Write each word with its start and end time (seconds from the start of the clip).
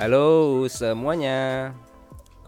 Halo 0.00 0.64
semuanya 0.72 1.76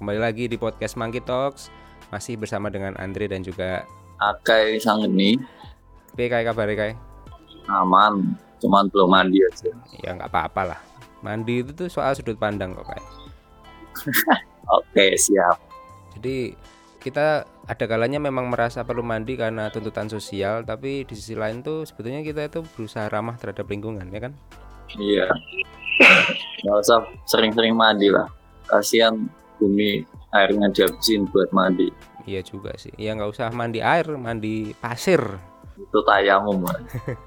Kembali 0.01 0.17
lagi 0.17 0.49
di 0.49 0.57
podcast 0.57 0.97
Monkey 0.97 1.21
Talks 1.21 1.69
Masih 2.09 2.41
bersama 2.41 2.73
dengan 2.73 2.97
Andre 2.97 3.29
dan 3.29 3.45
juga 3.45 3.85
Akai 4.17 4.81
Sangeni 4.81 5.37
P 6.17 6.33
kayak 6.33 6.49
kabar 6.49 6.65
Kai? 6.73 6.97
aman, 7.69 8.41
cuman 8.57 8.89
belum 8.89 9.13
mandi 9.13 9.45
aja. 9.45 9.69
Ya 10.01 10.17
nggak 10.17 10.33
apa-apa 10.33 10.73
lah 10.73 10.81
Mandi 11.21 11.61
itu 11.61 11.77
tuh 11.77 11.93
soal 11.93 12.17
sudut 12.17 12.41
pandang 12.41 12.73
kok 12.73 12.89
Kai 12.89 13.05
Oke, 14.81 15.21
siap. 15.21 15.61
Jadi 16.17 16.57
kita 17.05 17.45
ada 17.69 17.85
kalanya 17.85 18.17
memang 18.17 18.49
merasa 18.49 18.81
perlu 18.81 19.05
mandi 19.05 19.37
karena 19.37 19.69
tuntutan 19.69 20.09
sosial 20.09 20.65
Tapi 20.65 21.05
di 21.05 21.13
sisi 21.13 21.37
lain 21.37 21.61
tuh 21.61 21.85
sebetulnya 21.85 22.25
kita 22.25 22.49
itu 22.49 22.65
berusaha 22.65 23.13
ramah 23.13 23.37
terhadap 23.37 23.69
lingkungan 23.69 24.09
ya 24.09 24.25
kan? 24.25 24.33
Iya. 24.97 25.29
Nggak 26.63 26.79
usah 26.87 26.99
sering-sering 27.27 27.75
mandi 27.75 28.09
lah. 28.09 28.29
Kasihan 28.71 29.19
bumi 29.59 30.07
airnya 30.33 30.73
dihabisin 30.73 31.29
buat 31.29 31.53
mandi. 31.53 31.93
Iya 32.23 32.39
juga 32.47 32.71
sih 32.79 32.95
Ya 32.95 33.19
nggak 33.19 33.35
usah 33.35 33.51
mandi 33.51 33.83
air, 33.83 34.07
mandi 34.15 34.71
pasir 34.79 35.19
Itu 35.75 35.99
tayamum. 36.07 36.63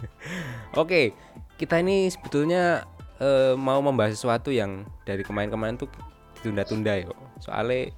Oke, 0.82 1.12
kita 1.60 1.84
ini 1.84 2.08
sebetulnya 2.08 2.88
eh, 3.20 3.54
mau 3.60 3.84
membahas 3.84 4.16
sesuatu 4.16 4.54
yang 4.54 4.88
dari 5.04 5.26
kemarin-kemarin 5.26 5.76
tuh 5.76 5.92
ditunda-tunda 6.40 6.94
ya. 7.04 7.10
Soalnya 7.42 7.92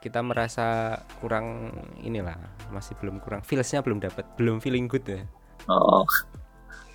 kita 0.00 0.20
merasa 0.24 0.96
kurang 1.20 1.72
inilah, 2.00 2.36
masih 2.72 2.96
belum 3.00 3.20
kurang 3.20 3.44
feelsnya 3.44 3.84
belum 3.84 4.00
dapat, 4.00 4.24
belum 4.36 4.60
feeling 4.60 4.88
good 4.88 5.04
ya. 5.04 5.24
Oh, 5.68 6.04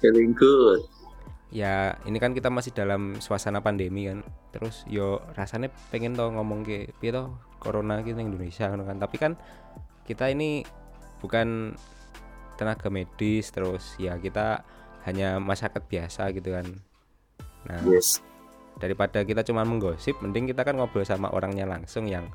feeling 0.01 0.33
good. 0.33 0.81
Ya 1.55 1.95
ini 2.03 2.19
kan 2.19 2.35
kita 2.35 2.51
masih 2.51 2.75
dalam 2.75 3.23
suasana 3.23 3.63
pandemi 3.63 4.11
kan. 4.11 4.27
Terus 4.51 4.83
yo 4.91 5.23
rasanya 5.39 5.71
pengen 5.87 6.11
toh 6.11 6.27
ngomong 6.35 6.67
ke 6.67 6.91
piye 6.99 7.15
toh 7.15 7.31
corona 7.63 8.03
gitu 8.03 8.19
Indonesia 8.19 8.67
kan. 8.67 8.99
Tapi 8.99 9.15
kan 9.15 9.39
kita 10.03 10.27
ini 10.27 10.67
bukan 11.23 11.79
tenaga 12.59 12.91
medis 12.91 13.55
terus 13.55 13.95
ya 13.95 14.19
kita 14.19 14.67
hanya 15.07 15.39
masyarakat 15.39 15.79
biasa 15.87 16.35
gitu 16.35 16.51
kan. 16.59 16.67
Nah, 17.71 17.81
Yes. 17.87 18.19
daripada 18.77 19.23
kita 19.23 19.41
cuma 19.47 19.63
menggosip 19.63 20.19
mending 20.19 20.51
kita 20.51 20.67
kan 20.67 20.75
ngobrol 20.75 21.07
sama 21.07 21.31
orangnya 21.31 21.63
langsung 21.63 22.11
yang 22.11 22.27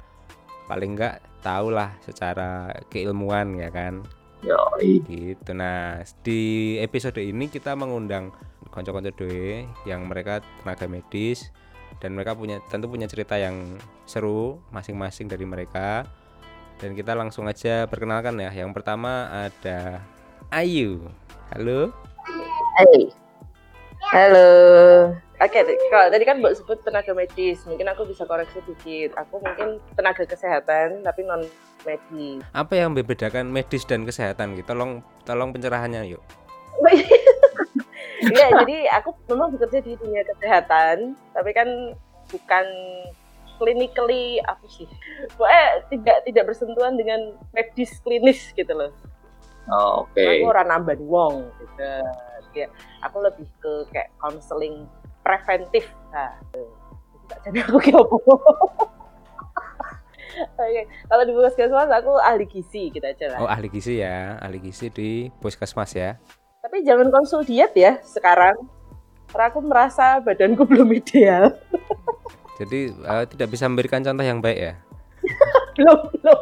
paling 0.65 0.97
enggak 0.97 1.21
tahu 1.45 1.75
lah 1.75 1.93
secara 2.01 2.73
keilmuan 2.89 3.59
ya 3.59 3.69
kan 3.69 4.01
Yoi. 4.41 5.05
gitu 5.05 5.53
nah 5.53 6.01
di 6.25 6.75
episode 6.81 7.21
ini 7.21 7.51
kita 7.53 7.77
mengundang 7.77 8.33
konco-konco 8.71 9.11
doe 9.15 9.67
yang 9.85 10.07
mereka 10.07 10.41
tenaga 10.63 10.87
medis 10.87 11.51
dan 11.99 12.17
mereka 12.17 12.33
punya 12.39 12.63
tentu 12.71 12.89
punya 12.89 13.11
cerita 13.11 13.37
yang 13.37 13.77
seru 14.09 14.63
masing-masing 14.73 15.27
dari 15.29 15.45
mereka 15.45 16.07
dan 16.81 16.97
kita 16.97 17.13
langsung 17.13 17.45
aja 17.45 17.85
perkenalkan 17.91 18.41
ya 18.41 18.51
yang 18.55 18.73
pertama 18.73 19.29
ada 19.51 20.01
Ayu 20.49 21.11
halo 21.53 21.93
Hai. 22.71 23.13
Halo. 24.15 24.49
Oke, 25.37 25.61
kalau 25.93 26.09
tadi 26.09 26.25
kan 26.25 26.41
Mbak 26.41 26.55
sebut 26.57 26.81
tenaga 26.81 27.13
medis, 27.13 27.61
mungkin 27.69 27.93
aku 27.93 28.09
bisa 28.09 28.25
koreksi 28.25 28.63
dikit. 28.65 29.13
Aku 29.21 29.37
mungkin 29.43 29.77
tenaga 29.93 30.25
kesehatan 30.25 31.05
tapi 31.05 31.21
non 31.29 31.45
medis. 31.87 32.41
apa 32.53 32.73
yang 32.77 32.93
membedakan 32.93 33.49
medis 33.49 33.89
dan 33.89 34.05
kesehatan 34.05 34.57
gitu 34.57 34.73
tolong 34.73 35.01
tolong 35.25 35.51
pencerahannya 35.53 36.13
yuk 36.17 36.23
Iya, 38.21 38.47
jadi 38.65 38.77
aku 39.01 39.17
memang 39.33 39.57
bekerja 39.57 39.81
di 39.81 39.97
dunia 39.97 40.21
kesehatan, 40.29 41.17
tapi 41.33 41.51
kan 41.57 41.69
bukan 42.29 42.67
clinically 43.57 44.41
apa 44.45 44.65
sih? 44.69 44.89
Pokoknya 45.37 45.65
tidak 45.93 46.17
tidak 46.29 46.45
bersentuhan 46.49 46.95
dengan 46.97 47.37
medis 47.53 47.97
klinis 48.05 48.53
gitu 48.53 48.73
loh. 48.73 48.93
Oh, 49.69 50.05
Oke. 50.09 50.21
Aku 50.21 50.53
orang 50.53 50.69
nambah 50.69 51.01
wong 51.05 51.49
gitu. 51.61 51.93
Ya, 52.51 52.67
aku 53.07 53.23
lebih 53.23 53.47
ke 53.63 53.73
kayak 53.95 54.11
counseling 54.19 54.89
preventif. 55.23 55.87
Nah, 56.11 56.35
jadi 57.47 57.63
aku 57.63 57.79
kayak 57.79 58.01
apa. 58.01 58.17
Oke, 60.41 60.83
kalau 61.11 61.23
di 61.27 61.33
puskesmas 61.37 61.91
aku 61.93 62.17
ahli 62.17 62.49
gizi 62.49 62.89
gitu 62.89 63.05
aja 63.05 63.27
lah. 63.29 63.39
oh 63.45 63.51
ahli 63.51 63.69
gizi 63.69 64.01
ya 64.01 64.41
ahli 64.41 64.57
gizi 64.63 64.89
di 64.89 65.29
puskesmas 65.43 65.93
ya 65.93 66.17
Tapi 66.61 66.85
jangan 66.85 67.09
konsul 67.09 67.41
diet 67.41 67.73
ya 67.73 67.97
sekarang. 68.05 68.69
Karena 69.33 69.47
aku 69.49 69.61
merasa 69.65 70.21
badanku 70.21 70.67
belum 70.71 70.93
ideal. 70.93 71.57
jadi 72.61 72.93
eh, 72.93 73.25
tidak 73.25 73.49
bisa 73.57 73.65
memberikan 73.65 74.05
contoh 74.05 74.21
yang 74.21 74.45
baik 74.45 74.59
ya 74.61 74.75
belum, 75.81 76.13
belum. 76.13 76.41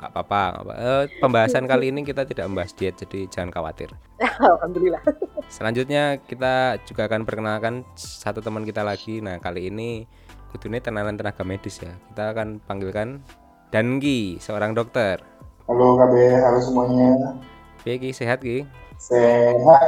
nggak 0.00 0.08
apa-apa 0.16 0.42
eh, 0.72 1.04
pembahasan 1.20 1.68
kali 1.68 1.92
ini 1.92 2.00
kita 2.00 2.24
tidak 2.24 2.48
membahas 2.48 2.72
diet 2.72 2.96
jadi 2.96 3.28
jangan 3.28 3.52
khawatir 3.52 3.92
Alhamdulillah. 4.40 5.04
selanjutnya 5.52 6.16
kita 6.24 6.80
juga 6.88 7.12
akan 7.12 7.28
perkenalkan 7.28 7.84
satu 7.92 8.40
teman 8.40 8.64
kita 8.64 8.80
lagi 8.80 9.20
nah 9.20 9.36
kali 9.36 9.68
ini 9.68 10.08
kudune 10.48 10.80
tenanan 10.80 11.20
tenaga 11.20 11.44
medis 11.44 11.76
ya 11.76 11.92
kita 12.08 12.32
akan 12.32 12.64
panggilkan 12.64 13.20
Dangi 13.68 14.40
seorang 14.40 14.72
dokter 14.72 15.20
Halo 15.68 15.94
KB, 16.00 16.14
halo 16.40 16.58
semuanya. 16.58 17.36
Piye 17.84 18.00
Ki 18.00 18.16
sehat 18.16 18.40
Ki 18.40 18.64
Sehat. 19.00 19.82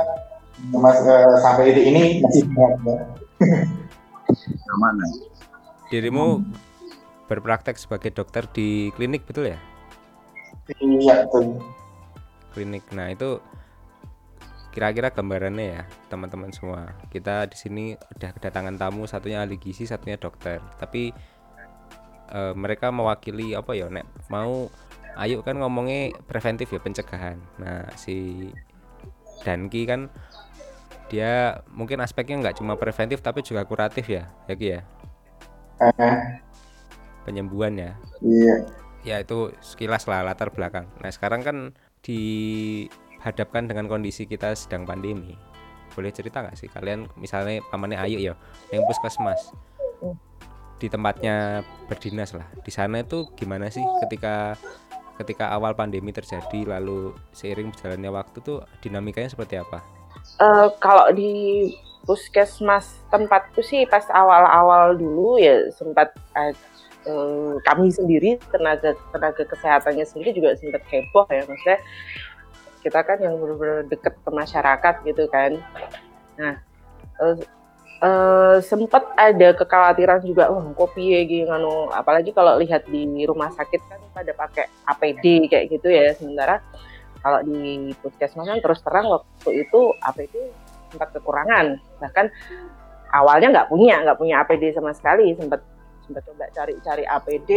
Mas 0.73 0.99
eh, 1.05 1.37
sampai 1.45 1.71
detik 1.71 1.85
ini 1.85 2.03
masih 2.25 2.43
sehat 2.49 2.73
ya. 2.81 2.97
Aman 4.73 4.95
ya? 4.97 5.09
dirimu 5.93 6.41
berpraktek 7.29 7.77
sebagai 7.77 8.17
dokter 8.17 8.49
di 8.49 8.89
klinik 8.97 9.29
betul 9.29 9.53
ya 9.53 9.61
Iya, 10.81 11.29
betul. 11.29 11.61
klinik. 12.55 12.87
Nah, 12.95 13.11
itu 13.11 13.43
kira-kira 14.73 15.11
gambarannya 15.11 15.67
ya, 15.75 15.83
teman-teman 16.07 16.55
semua. 16.55 16.95
Kita 17.11 17.45
di 17.51 17.57
sini 17.59 17.85
udah 17.99 18.31
kedatangan 18.33 18.79
tamu, 18.79 19.05
satunya 19.05 19.43
ahli 19.43 19.59
gizi, 19.59 19.85
satunya 19.85 20.17
dokter. 20.17 20.63
Tapi 20.79 21.11
eh, 22.31 22.55
mereka 22.55 22.95
mewakili 22.95 23.59
apa 23.59 23.75
ya, 23.75 23.91
Nek? 23.91 24.07
Mau 24.31 24.71
ayo 25.19 25.43
kan 25.43 25.59
ngomongnya 25.61 26.15
preventif 26.31 26.71
ya, 26.73 26.79
pencegahan. 26.81 27.37
Nah, 27.59 27.91
si 27.99 28.49
Danki 29.43 29.85
kan 29.85 30.09
dia 31.13 31.61
mungkin 31.69 32.01
aspeknya 32.01 32.41
nggak 32.41 32.57
cuma 32.63 32.79
preventif 32.81 33.21
tapi 33.21 33.45
juga 33.45 33.69
kuratif 33.69 34.09
ya, 34.09 34.33
ya 34.49 34.55
Ki 34.57 34.69
ya, 34.73 34.81
Eh, 35.83 36.19
penyembuhan 37.27 37.75
ya. 37.75 37.93
iya. 38.23 38.57
ya 39.03 39.17
itu 39.19 39.51
sekilas 39.61 40.07
lah 40.07 40.23
latar 40.23 40.55
belakang. 40.55 40.87
Nah 41.03 41.11
sekarang 41.11 41.43
kan 41.43 41.57
dihadapkan 42.07 43.67
dengan 43.67 43.91
kondisi 43.91 44.25
kita 44.31 44.55
sedang 44.55 44.87
pandemi. 44.87 45.35
Boleh 45.93 46.15
cerita 46.15 46.41
nggak 46.41 46.57
sih 46.57 46.71
kalian 46.71 47.11
misalnya 47.19 47.61
pamannya 47.69 47.99
Ayu 47.99 48.23
ya, 48.23 48.35
yang 48.71 48.87
puskesmas 48.87 49.53
di 50.79 50.87
tempatnya 50.91 51.67
berdinas 51.91 52.35
lah. 52.35 52.47
Di 52.63 52.71
sana 52.75 53.03
itu 53.03 53.27
gimana 53.39 53.69
sih 53.71 53.83
ketika 54.07 54.55
ketika 55.23 55.49
awal 55.55 55.73
pandemi 55.73 56.11
terjadi 56.11 56.79
lalu 56.79 57.15
seiring 57.33 57.71
berjalannya 57.71 58.11
waktu 58.11 58.39
tuh 58.43 58.59
dinamikanya 58.83 59.31
seperti 59.31 59.57
apa? 59.63 59.81
Eh, 60.43 60.69
kalau 60.83 61.11
di 61.15 61.71
puskesmas 62.03 62.99
tempatku 63.15 63.63
sih 63.63 63.87
pas 63.87 64.03
awal-awal 64.11 64.99
dulu 64.99 65.39
ya 65.39 65.71
sempat 65.71 66.11
eh, 66.35 66.55
kami 67.63 67.95
sendiri 67.95 68.43
tenaga 68.51 68.99
tenaga 69.15 69.43
kesehatannya 69.47 70.03
sendiri 70.03 70.35
juga 70.35 70.59
sempat 70.59 70.83
heboh 70.91 71.27
ya 71.31 71.47
maksudnya 71.47 71.79
kita 72.83 73.01
kan 73.07 73.19
yang 73.23 73.39
benar-benar 73.39 73.87
deket 73.87 74.15
ke 74.19 74.31
masyarakat 74.35 74.95
gitu 75.07 75.25
kan 75.31 75.63
nah 76.35 76.55
eh, 77.23 77.37
eh, 78.03 78.57
sempat 78.61 79.07
ada 79.15 79.55
kekhawatiran 79.55 80.21
juga 80.27 80.51
wah 80.51 80.63
kok 80.75 80.91
piye 80.99 81.25
gitu 81.25 81.49
nganu. 81.49 81.89
Apalagi 81.95 82.35
kalau 82.35 82.59
lihat 82.59 82.87
di 82.91 83.07
rumah 83.25 83.49
sakit 83.55 83.81
kan 83.87 84.01
pada 84.13 84.33
pakai 84.35 84.67
APD 84.91 85.49
kayak 85.49 85.71
gitu 85.71 85.89
ya 85.89 86.13
sementara 86.19 86.61
kalau 87.23 87.39
di 87.47 87.95
puskesmas 88.03 88.51
kan 88.51 88.59
terus 88.59 88.83
terang 88.83 89.07
waktu 89.07 89.63
itu 89.63 89.81
APD 90.03 90.35
sempat 90.91 91.15
kekurangan. 91.15 91.79
Bahkan 92.03 92.27
awalnya 93.13 93.49
nggak 93.53 93.69
punya 93.69 94.01
nggak 94.03 94.19
punya 94.19 94.43
APD 94.43 94.73
sama 94.75 94.91
sekali 94.97 95.37
sempat 95.37 95.61
sempat 96.03 96.23
coba 96.27 96.49
cari-cari 96.51 97.05
APD 97.07 97.51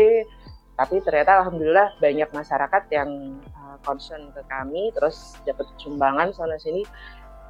tapi 0.75 0.99
ternyata 0.99 1.39
alhamdulillah 1.41 1.95
banyak 2.03 2.29
masyarakat 2.35 2.83
yang 2.91 3.39
uh, 3.55 3.79
concern 3.87 4.27
ke 4.35 4.43
kami 4.51 4.91
terus 4.91 5.39
dapat 5.47 5.65
sumbangan 5.79 6.35
sana 6.35 6.59
sini 6.59 6.83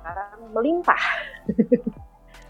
sekarang 0.01 0.53
melimpah 0.53 1.03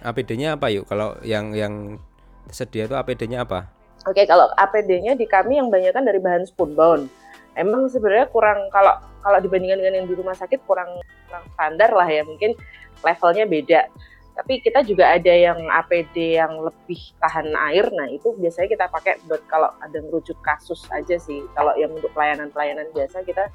APD-nya 0.06 0.56
apa 0.56 0.70
yuk? 0.70 0.86
Kalau 0.86 1.18
yang 1.26 1.52
yang 1.58 1.98
tersedia 2.46 2.86
itu 2.86 2.96
APD-nya 2.96 3.42
apa? 3.42 3.66
Oke, 4.06 4.22
kalau 4.30 4.46
APD-nya 4.54 5.18
di 5.18 5.26
kami 5.26 5.58
yang 5.58 5.74
banyak 5.74 5.90
kan 5.90 6.06
dari 6.06 6.22
bahan 6.22 6.46
spunbond. 6.46 7.10
Emang 7.58 7.90
sebenarnya 7.90 8.30
kurang 8.30 8.70
kalau 8.70 8.94
kalau 9.26 9.42
dibandingkan 9.42 9.82
dengan 9.82 10.04
yang 10.04 10.08
di 10.08 10.14
rumah 10.14 10.38
sakit 10.38 10.62
kurang 10.70 11.02
kurang 11.26 11.46
standar 11.58 11.90
lah 11.90 12.06
ya, 12.06 12.22
mungkin 12.22 12.54
levelnya 13.02 13.50
beda. 13.50 13.90
Tapi 14.36 14.60
kita 14.60 14.84
juga 14.84 15.16
ada 15.16 15.32
yang 15.32 15.58
APD 15.72 16.38
yang 16.38 16.60
lebih 16.60 17.00
tahan 17.24 17.56
air. 17.72 17.88
Nah, 17.96 18.12
itu 18.12 18.36
biasanya 18.36 18.68
kita 18.68 18.86
pakai 18.92 19.16
buat 19.26 19.42
kalau 19.48 19.72
ada 19.80 19.98
merujuk 20.04 20.36
kasus 20.44 20.86
aja 20.92 21.16
sih. 21.16 21.40
Kalau 21.56 21.72
yang 21.80 21.90
untuk 21.96 22.12
pelayanan-pelayanan 22.12 22.92
biasa 22.92 23.24
kita 23.24 23.48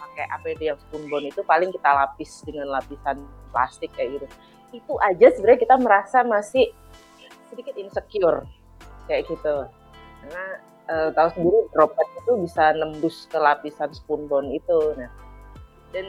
pakai 0.00 0.26
APD 0.40 0.72
yang 0.72 0.78
spoonbone 0.88 1.28
itu 1.28 1.44
paling 1.44 1.70
kita 1.70 1.88
lapis 1.92 2.42
dengan 2.48 2.72
lapisan 2.72 3.20
plastik 3.52 3.92
kayak 3.94 4.18
gitu. 4.18 4.26
Itu 4.72 4.96
aja 4.98 5.30
sebenarnya 5.32 5.60
kita 5.62 5.76
merasa 5.78 6.24
masih 6.24 6.72
sedikit 7.52 7.76
insecure 7.76 8.48
kayak 9.06 9.28
gitu. 9.28 9.68
Karena 10.24 10.44
uh, 10.88 11.08
tahu 11.12 11.28
sendiri 11.36 11.60
droplet 11.76 12.08
itu 12.24 12.32
bisa 12.40 12.72
nembus 12.74 13.28
ke 13.28 13.38
lapisan 13.38 13.92
spoonbone 13.92 14.56
itu. 14.56 14.78
Nah, 14.96 15.12
dan 15.92 16.08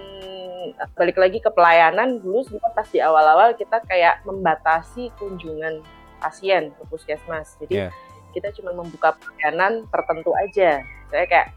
balik 0.95 1.19
lagi 1.19 1.43
ke 1.43 1.51
pelayanan 1.51 2.23
dulu 2.23 2.41
juga 2.47 2.71
pas 2.71 2.87
di 2.87 3.03
awal-awal 3.03 3.51
kita 3.59 3.83
kayak 3.83 4.23
membatasi 4.23 5.11
kunjungan 5.19 5.83
pasien 6.23 6.71
ke 6.71 6.83
puskesmas 6.87 7.59
jadi 7.59 7.87
yeah. 7.87 7.91
kita 8.31 8.55
cuma 8.55 8.71
membuka 8.71 9.11
pelayanan 9.19 9.83
tertentu 9.91 10.31
aja 10.39 10.79
saya 11.11 11.25
kayak 11.27 11.47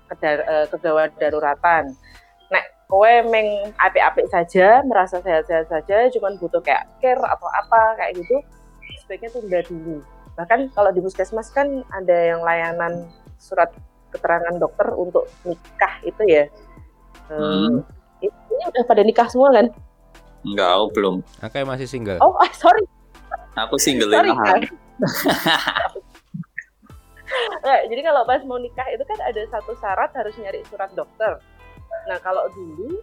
kegawat 0.75 1.15
daruratan 1.23 1.95
nek 1.95 2.26
kowe 2.87 3.13
meng 3.31 3.75
apik-apik 3.79 4.31
saja 4.31 4.83
merasa 4.87 5.19
sehat-sehat 5.19 5.67
saja 5.67 6.07
cuma 6.15 6.31
butuh 6.39 6.63
kayak 6.63 6.87
care 7.03 7.19
atau 7.19 7.49
apa 7.51 7.99
kayak 7.99 8.23
gitu 8.23 8.37
sebaiknya 9.03 9.31
tunda 9.35 9.61
dulu 9.67 9.97
bahkan 10.39 10.71
kalau 10.71 10.95
di 10.95 11.03
puskesmas 11.03 11.51
kan 11.51 11.83
ada 11.91 12.37
yang 12.37 12.41
layanan 12.47 13.11
surat 13.43 13.75
keterangan 14.15 14.55
dokter 14.61 14.87
untuk 14.95 15.27
nikah 15.43 15.95
itu 16.07 16.23
ya 16.25 16.45
hmm 17.27 17.83
ini 18.57 18.65
udah 18.73 18.85
pada 18.89 19.05
nikah 19.05 19.29
semua 19.29 19.53
kan? 19.53 19.69
Enggak, 20.47 20.71
aku 20.73 20.87
belum. 20.97 21.15
Aku 21.43 21.55
masih 21.67 21.89
single. 21.91 22.19
Oh, 22.23 22.33
ah, 22.41 22.51
sorry. 22.57 22.85
Aku 23.57 23.77
single 23.81 24.13
sorry, 24.13 24.33
kan? 24.33 24.61
nah, 27.65 27.79
jadi 27.89 28.01
kalau 28.05 28.23
pas 28.25 28.43
mau 28.45 28.59
nikah 28.61 28.87
itu 28.93 29.05
kan 29.05 29.19
ada 29.25 29.43
satu 29.53 29.77
syarat 29.81 30.11
harus 30.17 30.37
nyari 30.41 30.63
surat 30.69 30.91
dokter. 30.97 31.41
Nah 32.07 32.19
kalau 32.23 32.47
dulu 32.55 33.03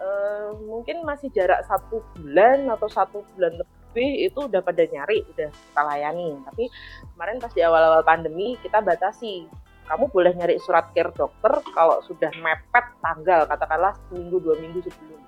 uh, 0.00 0.50
mungkin 0.64 1.04
masih 1.04 1.28
jarak 1.30 1.62
satu 1.68 2.00
bulan 2.16 2.68
atau 2.72 2.88
satu 2.88 3.24
bulan 3.34 3.60
lebih 3.60 4.32
itu 4.32 4.38
udah 4.48 4.64
pada 4.64 4.82
nyari, 4.88 5.20
udah 5.36 5.48
kita 5.52 5.82
layani. 5.84 6.32
Tapi 6.48 6.64
kemarin 7.12 7.36
pas 7.38 7.52
di 7.52 7.60
awal-awal 7.60 8.02
pandemi 8.02 8.56
kita 8.60 8.80
batasi. 8.80 9.46
Kamu 9.82 10.08
boleh 10.14 10.32
nyari 10.32 10.56
surat 10.62 10.94
care 10.94 11.12
dokter 11.12 11.58
kalau 11.74 12.00
sudah 12.06 12.30
mepet 12.38 12.86
tanggal 13.02 13.44
katakanlah 13.50 13.92
seminggu 14.08 14.40
dua 14.40 14.56
minggu 14.56 14.80
sebelum. 14.80 15.20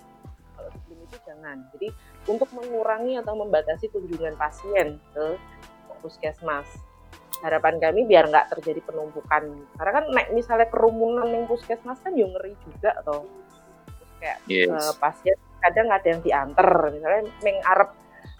Kalau 0.56 0.70
sebelum 0.72 0.98
itu 1.04 1.16
jangan. 1.26 1.56
Jadi 1.74 1.88
untuk 2.30 2.48
mengurangi 2.56 3.20
atau 3.20 3.34
membatasi 3.36 3.92
kunjungan 3.92 4.38
pasien 4.40 4.96
ke 5.12 5.36
puskesmas 6.00 6.68
harapan 7.44 7.76
kami 7.76 8.08
biar 8.08 8.32
nggak 8.32 8.56
terjadi 8.56 8.80
penumpukan 8.88 9.44
karena 9.76 9.92
kan 9.92 10.04
naik 10.16 10.32
misalnya 10.32 10.66
kerumunan 10.72 11.28
yang 11.28 11.44
puskesmas 11.44 12.00
kan 12.00 12.16
yang 12.16 12.32
ngeri 12.32 12.56
juga 12.64 12.96
atau 13.04 13.28
kayak 14.16 14.40
yes. 14.48 14.72
uh, 14.72 14.94
pasien 14.96 15.36
kadang 15.60 15.92
ada 15.92 16.06
yang 16.08 16.20
diantar 16.24 16.88
misalnya 16.88 17.28
meng 17.44 17.60
arep 17.68 17.92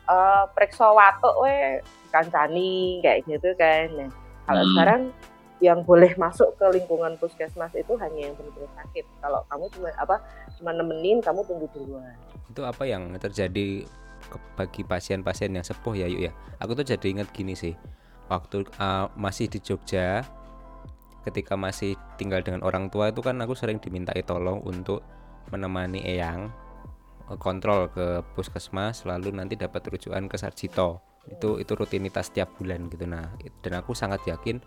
uh, 0.09 0.49
periksa 0.57 0.89
watuk 0.89 1.37
we 1.45 1.85
kancani 2.09 3.05
kayak 3.05 3.29
gitu 3.29 3.53
kan 3.61 3.93
nah 3.93 4.11
kalau 4.49 4.65
hmm. 4.65 4.73
sekarang 4.73 5.03
yang 5.63 5.81
boleh 5.87 6.13
masuk 6.21 6.53
ke 6.61 6.67
lingkungan 6.77 7.17
puskesmas 7.17 7.73
itu 7.73 7.97
hanya 7.97 8.29
yang 8.29 8.35
benar-benar 8.37 8.73
sakit. 8.85 9.05
Kalau 9.23 9.41
kamu 9.49 9.65
cuma 9.73 9.89
apa 9.97 10.17
cuma 10.61 10.71
nemenin, 10.77 11.25
kamu 11.25 11.41
tunggu 11.49 11.67
duluan. 11.73 12.17
Itu 12.53 12.67
apa 12.67 12.85
yang 12.85 13.15
terjadi 13.17 13.89
bagi 14.59 14.83
pasien-pasien 14.83 15.57
yang 15.57 15.65
sepuh 15.65 15.95
ya 15.97 16.11
yuk 16.11 16.29
ya. 16.29 16.33
Aku 16.61 16.77
tuh 16.77 16.85
jadi 16.85 17.07
ingat 17.07 17.33
gini 17.33 17.57
sih. 17.57 17.73
Waktu 18.29 18.65
uh, 18.81 19.13
masih 19.15 19.53
di 19.53 19.61
Jogja 19.61 20.25
ketika 21.25 21.57
masih 21.57 21.97
tinggal 22.21 22.45
dengan 22.45 22.61
orang 22.61 22.93
tua 22.93 23.09
itu 23.09 23.25
kan 23.25 23.41
aku 23.41 23.57
sering 23.57 23.81
dimintai 23.81 24.21
tolong 24.23 24.61
untuk 24.61 25.01
menemani 25.49 26.05
eyang 26.05 26.53
eh, 27.33 27.39
kontrol 27.41 27.89
ke 27.89 28.21
puskesmas 28.37 29.09
lalu 29.09 29.33
nanti 29.33 29.57
dapat 29.57 29.85
rujukan 29.89 30.29
ke 30.29 30.37
Sarjito. 30.37 31.01
Itu 31.25 31.57
itu 31.57 31.73
rutinitas 31.73 32.29
tiap 32.29 32.53
bulan 32.61 32.93
gitu. 32.93 33.09
Nah 33.09 33.33
dan 33.65 33.73
aku 33.81 33.97
sangat 33.97 34.21
yakin 34.29 34.61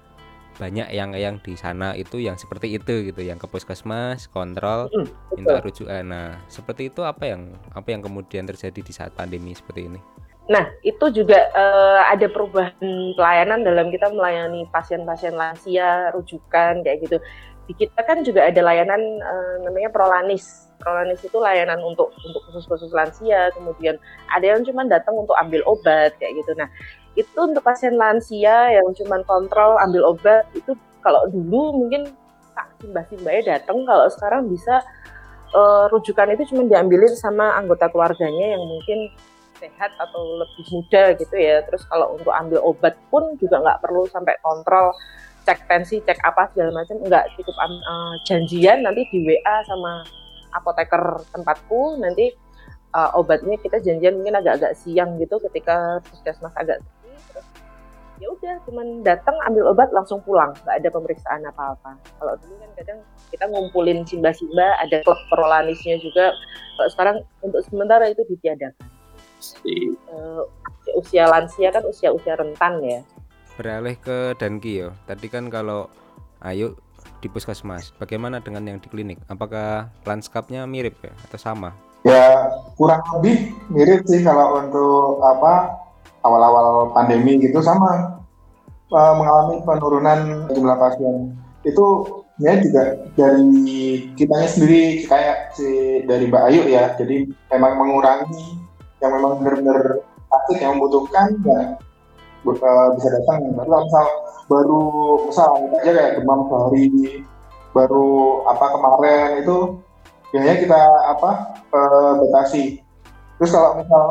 banyak 0.58 0.90
yang 0.90 1.14
yang 1.14 1.38
di 1.38 1.54
sana 1.54 1.94
itu 1.94 2.18
yang 2.18 2.34
seperti 2.34 2.82
itu 2.82 3.14
gitu 3.14 3.22
yang 3.22 3.38
ke 3.38 3.46
puskesmas 3.46 4.26
kontrol 4.26 4.90
mm, 4.90 5.38
minta 5.38 5.62
rujukan. 5.62 6.02
Nah 6.02 6.42
seperti 6.50 6.90
itu 6.90 7.06
apa 7.06 7.30
yang 7.30 7.54
apa 7.78 7.94
yang 7.94 8.02
kemudian 8.02 8.50
terjadi 8.50 8.82
di 8.82 8.94
saat 8.94 9.14
pandemi 9.14 9.54
seperti 9.54 9.86
ini 9.86 10.02
nah 10.48 10.64
itu 10.84 11.06
juga 11.12 11.52
uh, 11.52 12.08
ada 12.08 12.28
perubahan 12.32 12.80
pelayanan 13.20 13.68
dalam 13.68 13.92
kita 13.92 14.08
melayani 14.12 14.64
pasien-pasien 14.72 15.36
lansia 15.36 16.12
rujukan 16.16 16.84
kayak 16.84 17.04
gitu. 17.04 17.18
Di 17.68 17.76
kita 17.76 18.00
kan 18.08 18.24
juga 18.24 18.48
ada 18.48 18.64
layanan 18.64 19.02
uh, 19.20 19.56
namanya 19.68 19.92
prolanis. 19.92 20.72
Prolanis 20.80 21.20
itu 21.20 21.36
layanan 21.36 21.84
untuk 21.84 22.16
untuk 22.16 22.42
khusus-khusus 22.48 22.96
lansia. 22.96 23.52
Kemudian 23.52 24.00
ada 24.32 24.56
yang 24.56 24.64
cuma 24.64 24.88
datang 24.88 25.20
untuk 25.20 25.36
ambil 25.36 25.60
obat 25.68 26.16
kayak 26.16 26.40
gitu. 26.40 26.56
Nah 26.56 26.72
itu 27.20 27.36
untuk 27.36 27.66
pasien 27.66 28.00
lansia 28.00 28.72
yang 28.72 28.88
cuma 28.96 29.20
kontrol 29.28 29.76
ambil 29.84 30.16
obat 30.16 30.48
itu 30.56 30.78
kalau 31.04 31.28
dulu 31.28 31.86
mungkin 31.86 32.08
tak 32.56 32.72
simbah-simbah 32.80 33.44
datang. 33.44 33.84
Kalau 33.84 34.08
sekarang 34.16 34.48
bisa 34.48 34.80
uh, 35.52 35.86
rujukan 35.92 36.34
itu 36.40 36.56
cuma 36.56 36.66
diambilin 36.68 37.14
sama 37.16 37.56
anggota 37.56 37.88
keluarganya 37.92 38.58
yang 38.58 38.64
mungkin 38.64 39.12
sehat 39.58 39.92
atau 39.98 40.22
lebih 40.42 40.66
muda 40.72 41.04
gitu 41.18 41.36
ya. 41.36 41.62
Terus 41.66 41.84
kalau 41.90 42.18
untuk 42.18 42.34
ambil 42.34 42.60
obat 42.64 42.96
pun 43.10 43.36
juga 43.42 43.62
nggak 43.62 43.82
perlu 43.84 44.06
sampai 44.10 44.38
kontrol 44.42 44.94
cek 45.48 45.64
tensi 45.68 46.00
cek 46.04 46.20
apa 46.24 46.50
segala 46.54 46.84
macam. 46.84 46.98
Nggak 47.02 47.26
cukup 47.38 47.56
uh, 47.58 48.16
janjian 48.24 48.86
nanti 48.86 49.06
di 49.10 49.26
WA 49.26 49.56
sama 49.66 50.06
apoteker 50.56 51.22
tempatku 51.36 52.00
nanti 52.00 52.34
uh, 52.96 53.18
obatnya 53.20 53.60
kita 53.60 53.84
janjian 53.84 54.18
mungkin 54.18 54.40
agak-agak 54.40 54.74
siang 54.80 55.20
gitu 55.20 55.38
ketika 55.44 56.02
puskesmas 56.08 56.56
agak 56.56 56.82
ya 58.18 58.28
udah 58.34 58.56
cuman 58.66 59.06
datang 59.06 59.38
ambil 59.46 59.70
obat 59.70 59.94
langsung 59.94 60.18
pulang. 60.26 60.50
Nggak 60.66 60.76
ada 60.82 60.90
pemeriksaan 60.90 61.42
apa-apa. 61.54 62.02
Kalau 62.18 62.34
dulu 62.42 62.54
kan 62.58 62.72
kadang 62.82 63.00
kita 63.30 63.46
ngumpulin 63.46 64.02
simba-simba 64.10 64.74
ada 64.82 65.06
klub 65.06 65.22
prolanisnya 65.30 66.02
juga. 66.02 66.34
Kalau 66.78 66.90
sekarang 66.94 67.18
untuk 67.46 67.62
sementara 67.70 68.10
itu 68.10 68.26
ditiadakan 68.26 68.97
uh, 70.12 70.44
usia 70.98 71.30
lansia 71.30 71.70
kan 71.70 71.84
usia-usia 71.86 72.38
rentan 72.38 72.82
ya. 72.84 73.00
Beralih 73.58 73.98
ke 73.98 74.38
Danki 74.38 74.86
ya. 74.86 74.90
Tadi 75.10 75.28
kan 75.30 75.50
kalau 75.50 75.90
ayo 76.46 76.78
di 77.18 77.28
puskesmas 77.30 77.94
bagaimana 77.98 78.38
dengan 78.42 78.66
yang 78.66 78.80
di 78.82 78.90
klinik? 78.90 79.18
Apakah 79.30 79.90
lanskapnya 80.06 80.70
mirip 80.70 80.98
ya 81.02 81.14
atau 81.30 81.40
sama? 81.40 81.74
Ya 82.06 82.54
kurang 82.78 83.02
lebih 83.18 83.52
mirip 83.74 84.06
sih 84.06 84.22
kalau 84.22 84.62
untuk 84.62 85.20
apa 85.26 85.82
awal-awal 86.22 86.94
pandemi 86.94 87.42
gitu 87.42 87.60
sama. 87.62 88.22
Uh, 88.88 89.20
mengalami 89.20 89.60
penurunan 89.68 90.48
jumlah 90.48 90.78
pasien. 90.80 91.36
Itu 91.68 92.08
ya 92.40 92.56
juga 92.62 92.96
dari 93.20 93.52
kitanya 94.16 94.48
sendiri 94.48 95.04
kayak 95.10 95.58
si 95.58 95.68
dari 96.08 96.32
Mbak 96.32 96.44
Ayu 96.48 96.62
ya. 96.72 96.96
Jadi 96.96 97.28
memang 97.52 97.76
mengurangi 97.82 98.67
yang 99.02 99.12
memang 99.14 99.42
benar-benar 99.42 100.02
sakit 100.28 100.58
yang 100.60 100.72
membutuhkan 100.78 101.28
ya 101.46 101.62
uh, 102.46 102.88
bisa 102.98 103.08
datang. 103.14 103.40
Baru 103.56 103.72
misal 103.84 104.06
baru 104.48 104.84
misal 105.28 105.50
aja 105.78 105.92
kayak 105.92 106.14
demam 106.20 106.48
sehari 106.48 106.88
baru 107.76 108.10
apa 108.48 108.66
kemarin 108.74 109.30
itu 109.44 109.58
biasanya 110.32 110.58
kita 110.60 110.82
apa 111.18 111.32
uh, 111.74 112.12
batasi. 112.26 112.82
Terus 113.38 113.52
kalau 113.54 113.78
misal 113.78 114.04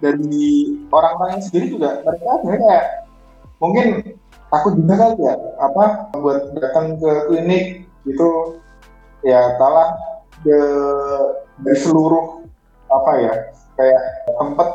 dari 0.00 0.76
orang-orang 0.88 1.38
yang 1.38 1.44
sendiri 1.44 1.66
juga 1.76 2.00
mereka 2.02 2.30
sebenarnya 2.40 2.60
kayak 2.64 2.84
mungkin 3.62 3.86
takut 4.50 4.72
juga 4.76 4.94
kali 5.00 5.16
ya 5.24 5.34
apa 5.60 5.84
buat 6.16 6.40
datang 6.58 6.96
ke 6.98 7.12
klinik 7.30 7.64
gitu. 8.08 8.60
Ya 9.24 9.56
kalah 9.56 9.96
dari 10.44 11.80
seluruh 11.80 12.43
apa 12.88 13.10
ya 13.20 13.32
kayak 13.74 14.02
tempat 14.36 14.68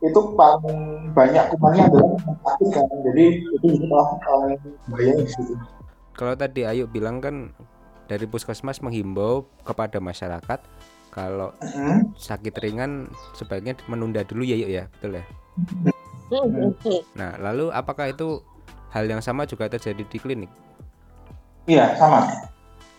itu 0.00 0.20
paling 0.32 0.80
banyak 1.12 1.44
kumannya 1.52 1.84
adalah 1.92 2.16
sakit 2.24 2.68
kan. 2.72 2.84
Jadi 3.04 3.24
itu 3.44 3.66
juga 3.84 4.16
paling 4.24 4.56
bahaya 4.88 5.12
gitu 5.28 5.54
kalau 6.20 6.36
tadi 6.36 6.68
Ayu 6.68 6.84
bilang 6.84 7.24
kan 7.24 7.56
dari 8.04 8.28
puskesmas 8.28 8.84
menghimbau 8.84 9.48
kepada 9.64 9.96
masyarakat 10.04 10.60
kalau 11.08 11.56
hmm? 11.64 12.12
sakit 12.20 12.52
ringan 12.60 13.08
sebaiknya 13.32 13.80
menunda 13.88 14.20
dulu 14.20 14.44
ya 14.44 14.60
yuk 14.60 14.68
ya. 14.68 14.84
Betul 15.00 15.16
ya? 15.16 15.24
Hmm. 16.30 16.70
nah 17.18 17.34
lalu 17.42 17.72
apakah 17.74 18.12
itu 18.12 18.38
hal 18.92 19.08
yang 19.08 19.24
sama 19.24 19.48
juga 19.48 19.66
terjadi 19.72 20.04
di 20.04 20.18
klinik? 20.20 20.52
Iya 21.64 21.96
sama. 21.96 22.28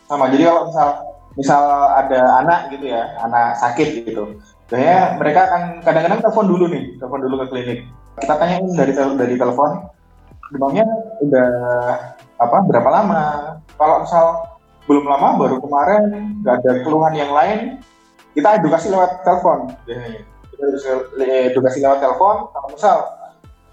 Sama. 0.10 0.28
Jadi 0.34 0.44
kalau 0.44 0.68
misal 0.68 0.90
misal 1.40 1.64
ada 1.96 2.44
anak 2.44 2.74
gitu 2.76 2.92
ya 2.92 3.16
anak 3.24 3.56
sakit 3.60 4.04
gitu 4.04 4.36
Biasanya 4.72 5.20
mereka 5.20 5.52
akan 5.52 5.64
kadang-kadang 5.84 6.20
telepon 6.24 6.48
dulu 6.48 6.66
nih, 6.72 6.96
telepon 6.96 7.20
dulu 7.28 7.36
ke 7.44 7.46
klinik. 7.52 7.80
Kita 8.24 8.40
tanyain 8.40 8.72
dari 8.72 8.96
dari 8.96 9.36
telepon, 9.36 9.84
demamnya 10.56 10.88
udah 11.20 11.50
apa 12.40 12.58
berapa 12.72 12.88
lama? 12.88 13.24
Kalau 13.76 14.08
misal 14.08 14.26
belum 14.88 15.12
lama, 15.12 15.36
baru 15.36 15.60
kemarin 15.60 16.04
nggak 16.40 16.56
ada 16.64 16.72
keluhan 16.88 17.14
yang 17.20 17.36
lain, 17.36 17.84
kita 18.32 18.64
edukasi 18.64 18.88
lewat 18.88 19.28
telepon. 19.28 19.76
Kita 19.84 20.64
edukasi 21.52 21.84
lewat 21.84 22.00
telepon. 22.00 22.48
Kalau 22.56 22.68
misal 22.72 22.96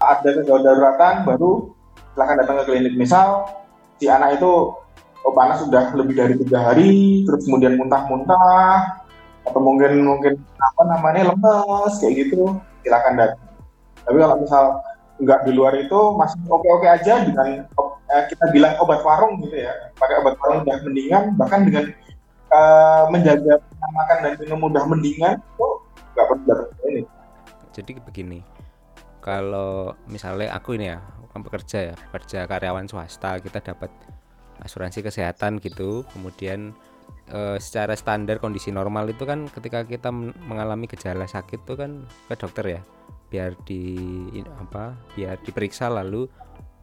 ada 0.03 0.29
kegawat 0.35 0.67
daruratan, 0.67 1.15
baru 1.23 1.71
silahkan 2.11 2.43
datang 2.43 2.59
ke 2.59 2.75
klinik. 2.75 2.93
Misal 2.99 3.47
si 4.03 4.11
anak 4.11 4.35
itu 4.35 4.75
panas 5.29 5.61
sudah 5.61 5.93
lebih 5.93 6.15
dari 6.17 6.33
tiga 6.41 6.71
hari, 6.71 7.23
terus 7.23 7.45
kemudian 7.45 7.77
muntah-muntah, 7.77 9.03
atau 9.45 9.61
mungkin 9.61 10.03
mungkin 10.03 10.33
apa 10.41 10.81
namanya 10.89 11.31
lemes 11.31 11.93
kayak 12.01 12.13
gitu, 12.27 12.57
silakan 12.83 13.13
datang. 13.19 13.43
Tapi 14.03 14.17
kalau 14.17 14.35
misal 14.41 14.63
nggak 15.19 15.39
di 15.45 15.51
luar 15.51 15.73
itu 15.75 15.99
masih 16.15 16.39
oke-oke 16.47 16.87
aja 16.87 17.27
dengan 17.27 17.67
eh, 18.09 18.23
kita 18.31 18.45
bilang 18.55 18.73
obat 18.79 19.03
warung 19.03 19.43
gitu 19.43 19.63
ya, 19.63 19.71
pakai 19.99 20.15
obat 20.23 20.35
warung 20.39 20.65
udah 20.65 20.77
mendingan, 20.81 21.23
bahkan 21.37 21.67
dengan 21.67 21.85
eh, 22.49 23.03
menjaga 23.13 23.61
makan 23.79 24.17
dan 24.23 24.33
minum 24.39 24.59
udah 24.65 24.83
mendingan, 24.87 25.35
itu 25.39 25.67
nggak 26.15 26.25
perlu 26.25 26.43
datang 26.47 26.69
klinik. 26.83 27.05
jadi 27.69 27.91
begini 28.01 28.39
kalau 29.23 29.93
misalnya 30.09 30.51
aku 30.55 30.75
ini 30.75 30.95
ya 30.95 30.99
kan 31.29 31.45
bekerja 31.45 31.93
ya 31.93 31.95
kerja 32.09 32.49
karyawan 32.49 32.89
swasta 32.89 33.37
kita 33.37 33.61
dapat 33.61 33.93
asuransi 34.63 35.05
kesehatan 35.05 35.59
gitu. 35.63 36.03
Kemudian 36.13 36.75
eh, 37.31 37.57
secara 37.57 37.95
standar 37.95 38.37
kondisi 38.43 38.69
normal 38.73 39.11
itu 39.11 39.23
kan 39.23 39.47
ketika 39.49 39.85
kita 39.85 40.09
men- 40.09 40.35
mengalami 40.45 40.85
gejala 40.85 41.25
sakit 41.25 41.65
tuh 41.65 41.77
kan 41.79 41.91
ke 42.27 42.35
dokter 42.35 42.79
ya. 42.79 42.81
Biar 43.29 43.53
di 43.65 43.95
apa 44.57 44.97
biar 45.13 45.37
diperiksa 45.41 45.89
lalu 45.89 46.27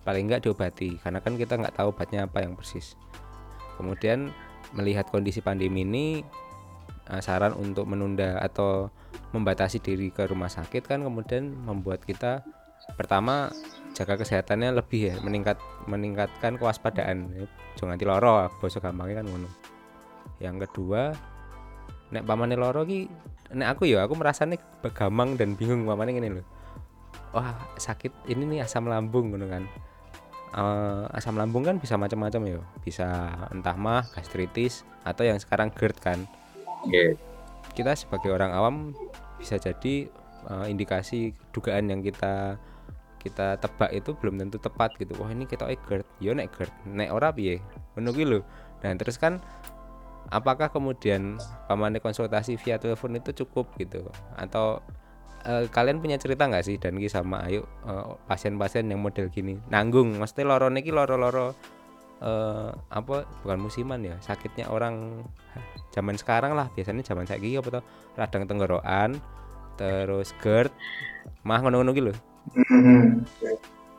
paling 0.07 0.31
nggak 0.31 0.47
diobati. 0.47 0.99
Karena 1.03 1.19
kan 1.21 1.35
kita 1.35 1.59
nggak 1.59 1.77
tahu 1.77 1.91
obatnya 1.93 2.27
apa 2.27 2.43
yang 2.45 2.55
persis. 2.55 2.95
Kemudian 3.77 4.33
melihat 4.75 5.07
kondisi 5.13 5.43
pandemi 5.45 5.83
ini 5.87 6.07
eh, 7.11 7.23
saran 7.23 7.55
untuk 7.55 7.87
menunda 7.87 8.39
atau 8.43 8.91
membatasi 9.35 9.83
diri 9.83 10.09
ke 10.15 10.25
rumah 10.25 10.49
sakit 10.49 10.87
kan 10.87 11.03
kemudian 11.03 11.53
membuat 11.67 12.05
kita 12.07 12.47
pertama 12.95 13.51
jaga 13.97 14.21
kesehatannya 14.21 14.77
lebih 14.77 15.11
ya 15.11 15.15
meningkat 15.25 15.59
meningkatkan 15.91 16.55
kewaspadaan. 16.61 17.35
Jangan 17.75 17.99
loro 18.07 18.47
bosok 18.63 18.87
gampangnya 18.87 19.25
kan 19.25 19.27
ngono. 19.27 19.51
Yang 20.39 20.71
kedua 20.71 21.11
nek 22.15 22.23
pamane 22.23 22.55
loro 22.55 22.87
ki 22.87 23.11
nek 23.57 23.75
aku 23.75 23.91
ya 23.91 24.07
aku 24.07 24.15
merasa 24.15 24.47
nih 24.47 24.63
begamang 24.79 25.35
dan 25.35 25.59
bingung 25.59 25.83
pamane 25.83 26.15
ngene 26.15 26.31
loh 26.39 26.47
wah 27.37 27.53
sakit 27.77 28.33
ini 28.33 28.57
nih 28.57 28.61
asam 28.65 28.89
lambung 28.89 29.29
ngono 29.29 29.45
kan. 29.45 29.65
Eh, 30.57 31.05
asam 31.13 31.37
lambung 31.37 31.69
kan 31.69 31.77
bisa 31.77 32.01
macam-macam 32.01 32.43
ya. 32.49 32.61
Bisa 32.81 33.09
entah 33.53 33.77
mah 33.77 34.09
gastritis 34.17 34.89
atau 35.05 35.29
yang 35.29 35.37
sekarang 35.37 35.69
GERD 35.69 35.97
kan. 36.01 36.19
Kita 37.77 37.93
sebagai 37.93 38.33
orang 38.33 38.57
awam 38.57 38.97
bisa 39.37 39.61
jadi 39.61 40.09
eh, 40.49 40.67
indikasi 40.73 41.37
dugaan 41.53 41.93
yang 41.93 42.01
kita 42.01 42.57
kita 43.27 43.59
tebak 43.59 43.91
itu 43.91 44.15
belum 44.15 44.39
tentu 44.39 44.63
tepat 44.63 44.95
gitu. 44.95 45.19
Wah 45.19 45.35
ini 45.35 45.51
kita 45.51 45.67
GERD. 45.67 46.07
Yo 46.23 46.31
nek 46.31 46.55
GERD. 46.55 46.71
Nek 46.87 47.11
ora 47.11 47.35
piye? 47.35 47.59
Ngono 47.99 48.15
kuwi 48.15 48.25
lho. 48.25 48.41
Dan 48.79 48.95
terus 49.03 49.19
kan 49.19 49.43
apakah 50.31 50.71
kemudian 50.71 51.43
pamane 51.67 51.99
konsultasi 51.99 52.55
via 52.63 52.79
telepon 52.79 53.19
itu 53.19 53.35
cukup 53.43 53.75
gitu? 53.75 54.07
Atau 54.39 54.79
eh, 55.43 55.67
kalian 55.67 55.99
punya 55.99 56.23
cerita 56.23 56.47
nggak 56.47 56.63
sih 56.63 56.79
dan 56.79 56.95
Ki 57.03 57.11
sama 57.11 57.43
Ayu 57.43 57.67
eh, 57.67 58.07
pasien-pasien 58.31 58.87
yang 58.87 59.03
model 59.03 59.27
gini? 59.27 59.59
Nanggung. 59.67 60.15
Mesti 60.15 60.47
loro 60.47 60.71
niki 60.71 60.95
loro-loro 60.95 61.59
eh, 62.23 62.71
apa 62.71 63.27
bukan 63.43 63.59
musiman 63.59 64.07
ya 64.07 64.15
sakitnya 64.23 64.71
orang 64.71 65.27
zaman 65.95 66.15
sekarang 66.15 66.55
lah. 66.55 66.71
Biasanya 66.71 67.03
zaman 67.03 67.27
saya 67.27 67.43
apa 67.43 67.83
tuh 67.83 67.85
radang 68.15 68.47
tenggorokan 68.47 69.19
terus 69.75 70.31
GERD. 70.39 70.71
Mah 71.43 71.59
ngono-ngono 71.59 71.91
gitu 71.91 72.15
Hmm. 72.55 73.27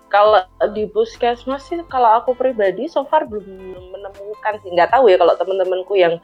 Kalau 0.08 0.40
di 0.72 0.88
puskesmas 0.88 1.68
sih, 1.68 1.84
kalau 1.92 2.24
aku 2.24 2.32
pribadi 2.32 2.88
so 2.88 3.04
far 3.04 3.28
belum 3.28 3.44
menemukan 3.92 4.54
sih. 4.64 4.72
Nggak 4.72 4.96
tahu 4.96 5.12
ya 5.12 5.20
kalau 5.20 5.36
teman-temanku 5.36 5.94
yang 6.00 6.16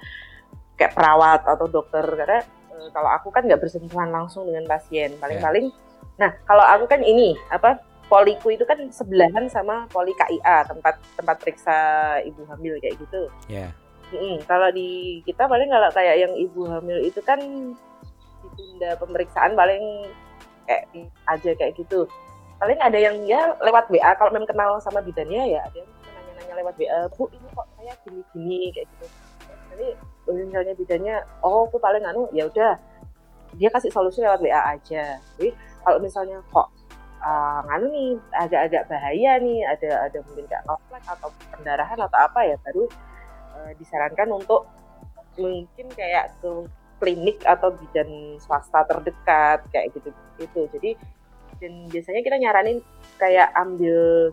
kayak 0.80 0.96
perawat 0.96 1.44
atau 1.44 1.68
dokter 1.68 2.04
karena 2.04 2.40
eh, 2.74 2.88
kalau 2.96 3.10
aku 3.12 3.28
kan 3.30 3.44
nggak 3.44 3.60
bersentuhan 3.60 4.10
langsung 4.10 4.48
dengan 4.48 4.64
pasien. 4.72 5.20
Paling-paling, 5.20 5.68
nah 6.16 6.32
kalau 6.48 6.64
aku 6.64 6.88
kan 6.88 7.04
ini 7.04 7.36
apa 7.52 7.84
poliku 8.08 8.56
itu 8.56 8.64
kan 8.64 8.80
sebelahan 8.94 9.52
sama 9.52 9.90
poli 9.92 10.16
KIA 10.16 10.64
tempat 10.70 11.02
tempat 11.20 11.36
periksa 11.44 11.78
ibu 12.24 12.48
hamil 12.48 12.80
kayak 12.80 12.96
gitu. 13.00 13.28
ya 13.52 13.68
Mm-mm. 14.14 14.46
Kalau 14.46 14.70
di 14.70 15.20
kita 15.26 15.50
paling 15.50 15.74
kalau 15.74 15.90
kayak 15.90 16.16
yang 16.22 16.34
ibu 16.38 16.70
hamil 16.70 17.02
itu 17.02 17.18
kan 17.26 17.42
ditunda 18.44 18.94
pemeriksaan 19.02 19.58
paling 19.58 20.06
kayak 20.68 20.84
aja 21.30 21.52
kayak 21.56 21.74
gitu. 21.78 22.08
Paling 22.60 22.80
ada 22.80 22.96
yang 22.96 23.20
ya 23.28 23.54
lewat 23.60 23.92
WA 23.92 24.12
kalau 24.16 24.32
memang 24.32 24.48
kenal 24.48 24.80
sama 24.80 25.04
bidannya 25.04 25.58
ya 25.58 25.60
ada 25.68 25.78
yang 25.84 25.90
nanya-nanya 26.16 26.54
lewat 26.64 26.76
WA, 26.80 27.00
Bu 27.16 27.28
ini 27.36 27.48
kok 27.52 27.68
saya 27.76 27.94
gini-gini 28.08 28.60
kayak 28.72 28.88
gitu. 28.96 29.06
Jadi 29.74 29.88
misalnya 30.32 30.74
bidannya, 30.78 31.16
oh 31.44 31.68
aku 31.68 31.78
paling 31.82 32.04
anu 32.08 32.30
ya 32.32 32.48
udah 32.48 32.80
dia 33.60 33.70
kasih 33.70 33.92
solusi 33.92 34.24
lewat 34.24 34.40
WA 34.40 34.62
aja. 34.78 35.20
Jadi 35.38 35.50
kalau 35.84 35.98
misalnya 36.00 36.40
kok 36.50 36.68
uh, 37.20 37.60
nganu 37.68 37.86
nih 37.92 38.10
agak-agak 38.32 38.84
bahaya 38.88 39.32
nih, 39.44 39.60
ada 39.68 40.08
ada 40.08 40.18
mungkin 40.24 40.46
kayak 40.48 40.64
komplek 40.64 41.04
atau 41.08 41.30
pendarahan 41.52 42.00
atau 42.00 42.20
apa 42.20 42.40
ya 42.48 42.56
baru 42.64 42.84
eh, 43.60 43.72
disarankan 43.78 44.30
untuk 44.32 44.68
mungkin 45.38 45.88
kayak 45.98 46.30
ke 46.42 46.52
klinik 47.04 47.44
atau 47.44 47.76
bidan 47.76 48.40
swasta 48.40 48.88
terdekat 48.88 49.68
kayak 49.76 49.92
gitu 49.92 50.16
gitu. 50.40 50.62
Jadi 50.80 50.96
dan 51.60 51.92
biasanya 51.92 52.22
kita 52.24 52.38
nyaranin 52.40 52.80
kayak 53.20 53.52
ambil 53.60 54.32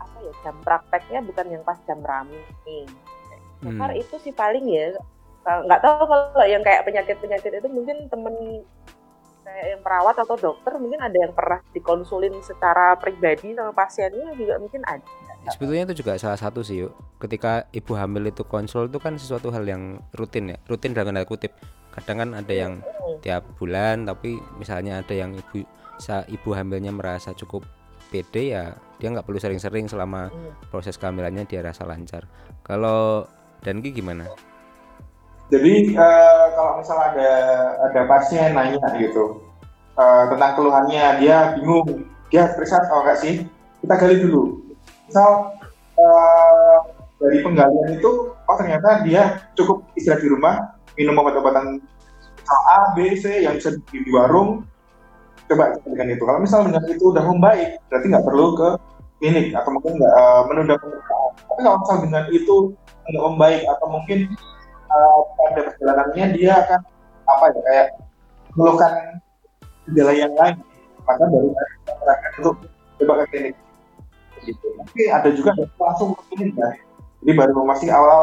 apa 0.00 0.16
ya 0.24 0.32
jam 0.40 0.56
prakteknya 0.64 1.20
bukan 1.20 1.46
yang 1.52 1.62
pas 1.68 1.76
jam 1.84 2.00
rame. 2.00 2.40
So 2.64 2.80
Hmm. 3.60 3.92
itu 3.92 4.16
sih 4.24 4.32
paling 4.32 4.64
ya 4.72 4.96
nggak 5.44 5.80
tahu 5.84 6.04
kalau 6.08 6.46
yang 6.48 6.64
kayak 6.64 6.84
penyakit 6.88 7.20
penyakit 7.20 7.60
itu 7.60 7.68
mungkin 7.68 8.08
temen 8.08 8.64
kayak 9.44 9.66
yang 9.76 9.82
perawat 9.84 10.16
atau 10.20 10.36
dokter 10.36 10.72
mungkin 10.80 11.00
ada 11.00 11.16
yang 11.16 11.32
pernah 11.32 11.60
dikonsulin 11.76 12.40
secara 12.40 12.96
pribadi 12.96 13.52
sama 13.52 13.72
pasiennya 13.76 14.32
juga 14.36 14.56
mungkin 14.56 14.80
ada. 14.88 15.04
Sebetulnya 15.52 15.88
itu 15.92 16.04
juga 16.04 16.20
salah 16.20 16.36
satu 16.36 16.60
sih 16.60 16.84
yuk. 16.84 16.92
Ketika 17.20 17.68
ibu 17.72 17.92
hamil 17.96 18.28
itu 18.28 18.44
konsul 18.44 18.88
itu 18.88 19.00
kan 19.00 19.16
sesuatu 19.16 19.48
hal 19.52 19.64
yang 19.64 20.00
rutin 20.16 20.56
ya 20.56 20.58
rutin 20.68 20.92
dalam 20.96 21.12
tanda 21.12 21.24
kutip 21.28 21.52
kadang 22.00 22.18
kan 22.18 22.30
ada 22.34 22.54
yang 22.54 22.72
tiap 23.20 23.44
bulan 23.54 24.02
tapi 24.02 24.34
misalnya 24.56 25.00
ada 25.00 25.12
yang 25.12 25.32
ibu 25.32 25.62
sa- 25.96 26.24
ibu 26.26 26.50
hamilnya 26.50 26.90
merasa 26.90 27.30
cukup 27.32 27.62
pede 28.08 28.50
ya 28.50 28.64
dia 28.96 29.08
nggak 29.08 29.22
perlu 29.22 29.38
sering-sering 29.38 29.86
selama 29.86 30.28
Hmm. 30.28 30.52
proses 30.68 30.96
kehamilannya 30.96 31.44
dia 31.44 31.60
rasa 31.60 31.84
lancar 31.84 32.24
kalau 32.60 33.24
dan 33.60 33.78
Ki 33.78 33.92
gimana 33.92 34.24
Jadi 35.50 35.92
eh, 35.92 36.44
kalau 36.54 36.78
misal 36.78 36.94
ada 36.96 37.30
ada 37.82 38.00
pasien 38.06 38.54
nanya 38.54 38.78
gitu 38.94 39.42
eh, 39.92 40.24
tentang 40.30 40.54
keluhannya, 40.54 41.18
dia 41.18 41.58
bingung, 41.58 42.06
dia 42.30 42.46
periksa 42.54 42.78
atau 42.80 43.02
enggak 43.02 43.18
sih? 43.18 43.34
Kita 43.82 43.98
gali 43.98 44.22
dulu. 44.22 44.62
Misal 45.10 45.50
eh, 45.98 46.76
dari 47.18 47.38
penggalian 47.42 47.98
itu, 47.98 48.10
oh 48.30 48.56
ternyata 48.56 49.02
dia 49.02 49.22
cukup 49.52 49.90
istirahat 49.92 50.22
di 50.22 50.30
rumah, 50.30 50.54
minum 50.98 51.18
obat-obatan 51.20 51.82
A, 52.50 52.94
B, 52.98 53.14
C 53.14 53.46
yang 53.46 53.58
bisa 53.58 53.76
di 53.90 54.10
warung. 54.10 54.66
Coba 55.46 55.74
dengan 55.82 56.14
itu. 56.14 56.22
Kalau 56.22 56.40
misal 56.42 56.66
dengan 56.66 56.82
itu 56.86 57.04
udah 57.10 57.24
membaik, 57.26 57.78
berarti 57.90 58.06
nggak 58.10 58.26
perlu 58.26 58.46
ke 58.54 58.68
klinik 59.18 59.52
atau 59.54 59.70
mungkin 59.74 59.98
nggak 59.98 60.14
eh, 60.14 60.42
menunda 60.46 60.74
pemeriksaan. 60.78 61.30
Tapi 61.46 61.60
kalau 61.62 61.76
misal 61.82 61.96
dengan 62.02 62.24
itu 62.30 62.56
nggak 63.10 63.24
membaik 63.26 63.62
atau 63.66 63.86
mungkin 63.90 64.18
uh, 64.90 65.18
pada 65.34 65.60
perjalanannya 65.72 66.26
dia 66.38 66.52
akan 66.66 66.80
apa 67.26 67.44
ya 67.50 67.60
kayak 67.66 67.88
mengeluhkan 68.54 68.92
gejala 69.90 70.12
yang 70.14 70.32
lain 70.38 70.56
maka 71.06 71.22
baru 71.26 71.48
kita 71.50 71.92
sarankan 71.98 72.32
untuk 72.38 72.56
coba 73.00 73.12
ke 73.18 73.24
klinik 73.34 73.54
gitu. 74.46 74.66
Tapi 74.78 75.02
ada 75.10 75.28
juga 75.34 75.50
yang 75.58 75.70
langsung 75.78 76.08
ke 76.14 76.22
klinik 76.30 76.54
ya. 76.54 76.70
Jadi 77.20 77.32
baru 77.36 77.60
masih 77.66 77.88
awal 77.90 78.20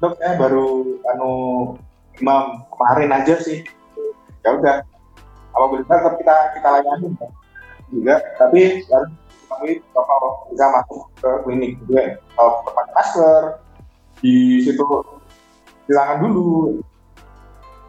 dok 0.00 0.16
saya 0.16 0.32
baru 0.40 0.96
anu 1.12 1.30
imam 2.20 2.68
kemarin 2.70 3.10
aja 3.16 3.34
sih. 3.40 3.64
Ya 4.44 4.56
udah 4.56 4.84
apa 5.50 5.64
boleh 5.66 5.84
tetap 5.84 6.14
kita 6.16 6.34
kita 6.56 6.68
layani 6.78 7.08
ya. 7.18 7.28
juga 7.90 8.16
tapi 8.38 8.86
harus 8.86 9.10
kami 9.50 9.82
bakal 9.90 10.46
bisa 10.46 10.66
masuk 10.70 11.00
ke 11.18 11.30
klinik 11.42 11.72
juga 11.82 12.02
kalau 12.38 12.52
pakai 12.70 12.92
masker 12.94 13.42
di 14.22 14.62
situ 14.62 14.86
silakan 15.90 16.18
dulu 16.22 16.78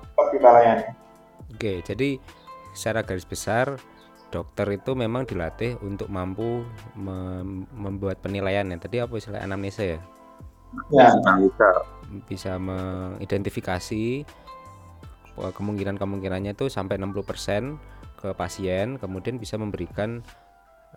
tetap 0.10 0.28
kita 0.34 0.50
layani 0.50 0.88
Oke, 1.52 1.84
jadi 1.84 2.16
secara 2.72 3.04
garis 3.04 3.28
besar 3.28 3.76
dokter 4.32 4.64
itu 4.72 4.96
memang 4.96 5.28
dilatih 5.28 5.76
untuk 5.84 6.08
mampu 6.08 6.64
mem- 6.96 7.68
membuat 7.76 8.24
penilaian 8.24 8.64
ya. 8.72 8.80
Tadi 8.80 9.04
apa 9.04 9.20
istilah 9.20 9.44
anamnesa 9.44 9.84
ya? 9.84 10.00
Ya, 10.96 11.12
Analisa. 11.12 11.70
Bisa 12.27 12.60
mengidentifikasi 12.60 14.03
eh, 15.38 15.53
kemungkinan-kemungkinannya 15.56 16.53
itu 16.53 16.68
sampai 16.68 17.00
60% 17.00 17.77
ke 18.22 18.30
pasien, 18.38 19.01
kemudian 19.01 19.41
bisa 19.41 19.58
memberikan 19.58 20.22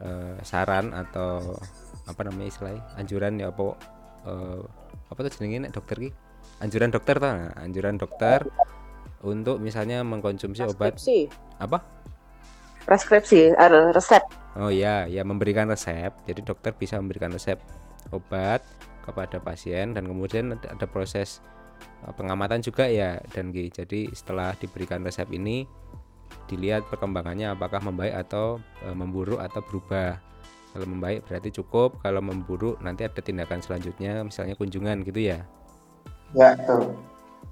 eh, 0.02 0.36
saran 0.44 0.92
atau 0.92 1.56
apa 2.04 2.20
namanya 2.26 2.48
istilahnya? 2.50 2.82
Anjuran 3.00 3.40
ya 3.40 3.48
apa 3.54 3.64
eh, 4.28 4.62
apa 5.08 5.18
tuh 5.24 5.32
jenenge 5.40 5.68
nek 5.68 5.72
dokter 5.72 5.96
ki? 5.96 6.10
Anjuran 6.60 6.90
dokter 6.92 7.16
tuh, 7.18 7.30
nah, 7.30 7.50
anjuran 7.58 7.96
dokter 7.96 8.46
untuk 9.24 9.58
misalnya 9.58 10.04
mengkonsumsi 10.04 10.68
obat 10.68 11.00
apa? 11.56 11.78
Preskripsi, 12.84 13.56
ada 13.56 13.96
resep. 13.96 14.20
Oh 14.60 14.68
iya, 14.68 15.08
ya 15.08 15.24
memberikan 15.24 15.66
resep. 15.72 16.12
Jadi 16.28 16.44
dokter 16.44 16.76
bisa 16.76 17.00
memberikan 17.00 17.32
resep 17.32 17.56
obat 18.12 18.60
kepada 19.04 19.36
pasien 19.38 19.92
dan 19.92 20.08
kemudian 20.08 20.56
ada, 20.56 20.86
proses 20.88 21.44
uh, 22.08 22.12
pengamatan 22.16 22.64
juga 22.64 22.88
ya 22.88 23.20
dan 23.36 23.52
Gi. 23.52 23.68
Jadi 23.68 24.08
setelah 24.16 24.56
diberikan 24.56 25.04
resep 25.04 25.28
ini 25.36 25.68
dilihat 26.48 26.88
perkembangannya 26.88 27.54
apakah 27.56 27.80
membaik 27.80 28.14
atau 28.26 28.60
e, 28.84 28.90
memburuk 28.92 29.40
atau 29.40 29.60
berubah. 29.64 30.18
Kalau 30.74 30.86
membaik 30.90 31.22
berarti 31.30 31.54
cukup, 31.54 32.02
kalau 32.02 32.18
memburuk 32.18 32.82
nanti 32.82 33.06
ada 33.06 33.22
tindakan 33.22 33.62
selanjutnya 33.62 34.26
misalnya 34.26 34.58
kunjungan 34.58 35.06
gitu 35.06 35.30
ya. 35.30 35.46
ya 36.34 36.58
betul. 36.58 36.98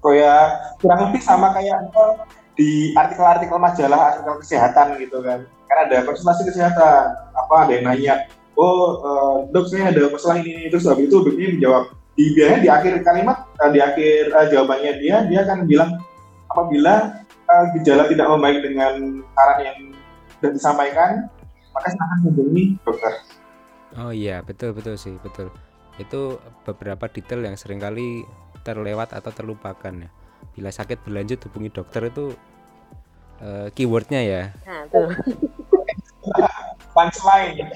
Kayak 0.03 0.75
kurang 0.83 0.99
lebih 1.07 1.21
sama 1.23 1.55
kayak 1.55 1.87
di 2.59 2.91
artikel-artikel 2.99 3.55
majalah, 3.55 4.11
artikel 4.11 4.35
kesehatan 4.43 4.99
gitu 4.99 5.23
kan. 5.23 5.47
Kan 5.71 5.77
ada 5.87 6.03
konsultasi 6.03 6.51
kesehatan, 6.51 7.03
apa 7.31 7.55
ada 7.63 7.71
yang 7.71 7.85
nanya, 7.87 8.13
oh 8.57 9.01
eh, 9.01 9.37
dok 9.49 9.65
saya 9.69 9.89
ada 9.89 10.09
masalah 10.09 10.41
ini, 10.41 10.69
terus 10.69 10.85
habis 10.85 11.09
itu 11.09 11.17
dokternya 11.21 11.57
menjawab. 11.57 11.83
Di 12.13 12.25
biasanya 12.37 12.59
di 12.61 12.69
akhir 12.69 12.93
kalimat, 13.01 13.37
eh, 13.57 13.69
di 13.73 13.79
akhir 13.81 14.21
eh, 14.29 14.45
jawabannya 14.53 14.91
dia, 15.01 15.15
dia 15.25 15.39
akan 15.45 15.65
bilang 15.65 15.91
apabila 16.53 17.25
eh, 17.25 17.65
gejala 17.79 18.05
tidak 18.05 18.27
membaik 18.29 18.59
dengan 18.61 19.23
saran 19.33 19.59
yang 19.65 19.77
sudah 20.37 20.51
disampaikan, 20.53 21.11
maka 21.73 21.87
silakan 21.89 22.19
hubungi 22.29 22.63
dokter. 22.85 23.13
Oh 23.97 24.13
iya, 24.13 24.41
betul 24.45 24.73
betul 24.73 24.97
sih, 24.97 25.17
betul. 25.21 25.49
Itu 26.01 26.41
beberapa 26.65 27.05
detail 27.09 27.45
yang 27.45 27.57
sering 27.57 27.77
kali 27.81 28.25
terlewat 28.65 29.13
atau 29.13 29.29
terlupakan 29.29 29.93
ya. 29.93 30.09
Bila 30.53 30.69
sakit 30.69 31.01
berlanjut 31.05 31.41
hubungi 31.49 31.69
dokter 31.73 32.09
itu 32.09 32.33
eh, 33.41 33.67
keywordnya 33.73 34.21
ya. 34.21 34.41
Nah. 34.65 34.85
Punchline. 36.93 37.73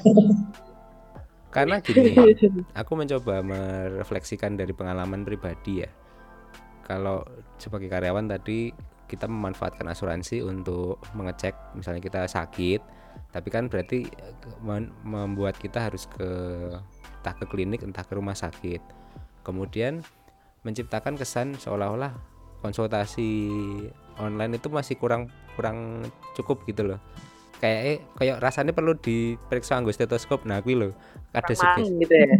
Karena 1.57 1.81
gini, 1.81 2.13
aku 2.85 2.91
mencoba 2.93 3.41
merefleksikan 3.41 4.53
dari 4.53 4.77
pengalaman 4.77 5.25
pribadi 5.25 5.81
ya. 5.81 5.89
Kalau 6.85 7.25
sebagai 7.57 7.89
karyawan 7.89 8.29
tadi 8.29 8.69
kita 9.09 9.25
memanfaatkan 9.25 9.89
asuransi 9.89 10.45
untuk 10.45 11.01
mengecek 11.17 11.57
misalnya 11.73 12.03
kita 12.03 12.29
sakit, 12.29 12.79
tapi 13.33 13.49
kan 13.49 13.73
berarti 13.73 14.05
eh, 14.05 14.33
mem- 14.61 14.93
membuat 15.01 15.57
kita 15.57 15.89
harus 15.89 16.05
ke 16.05 16.29
entah 17.25 17.33
ke 17.33 17.45
klinik 17.49 17.81
entah 17.81 18.05
ke 18.05 18.13
rumah 18.13 18.37
sakit. 18.37 18.79
Kemudian 19.41 20.05
menciptakan 20.61 21.17
kesan 21.17 21.57
seolah-olah 21.57 22.13
konsultasi 22.61 23.33
online 24.21 24.61
itu 24.61 24.69
masih 24.69 24.99
kurang 25.01 25.33
kurang 25.57 26.05
cukup 26.37 26.61
gitu 26.69 26.93
loh. 26.93 26.99
Kayak 27.57 27.79
eh, 27.83 27.97
kayak 28.21 28.37
rasanya 28.37 28.73
perlu 28.73 28.93
diperiksa 28.93 29.77
anggo 29.77 29.89
stetoskop. 29.89 30.45
Nah, 30.45 30.61
kuwi 30.61 30.77
lho 30.77 30.89
ada 31.33 31.53
gitu 31.53 32.13
ya. 32.13 32.37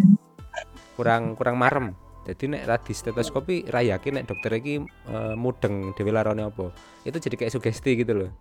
kurang 0.97 1.38
kurang 1.38 1.58
marem. 1.58 1.93
Jadi 2.27 2.51
nek 2.51 2.67
radi 2.67 2.91
stetoskopi 2.91 3.71
ra 3.71 3.80
yakin 3.82 4.21
nek 4.21 4.27
dokter 4.30 4.58
iki 4.58 4.82
eh, 4.86 5.36
mudeng 5.38 5.93
dhewe 5.97 6.13
larane 6.13 6.45
apa. 6.45 6.69
Itu 7.01 7.17
jadi 7.17 7.34
kayak 7.34 7.53
sugesti 7.53 7.97
gitu 7.97 8.13
loh 8.13 8.32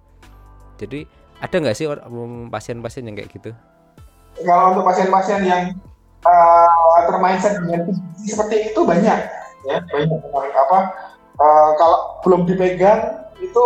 jadi 0.76 1.08
ada 1.40 1.56
nggak 1.60 1.76
sih 1.76 1.86
pasien-pasien 2.52 3.08
yang 3.08 3.16
kayak 3.16 3.32
gitu? 3.32 3.50
Kalau 4.44 4.76
untuk 4.76 4.84
pasien-pasien 4.84 5.40
yang 5.44 5.72
uh, 6.24 7.00
termindset 7.08 7.60
dengan 7.60 7.92
seperti 8.20 8.72
itu 8.72 8.80
banyak 8.84 9.18
ya. 9.68 9.76
Banyak 9.84 10.54
apa 10.56 10.78
uh, 11.40 11.70
kalau 11.80 12.20
belum 12.24 12.44
dipegang 12.48 13.25
itu 13.40 13.64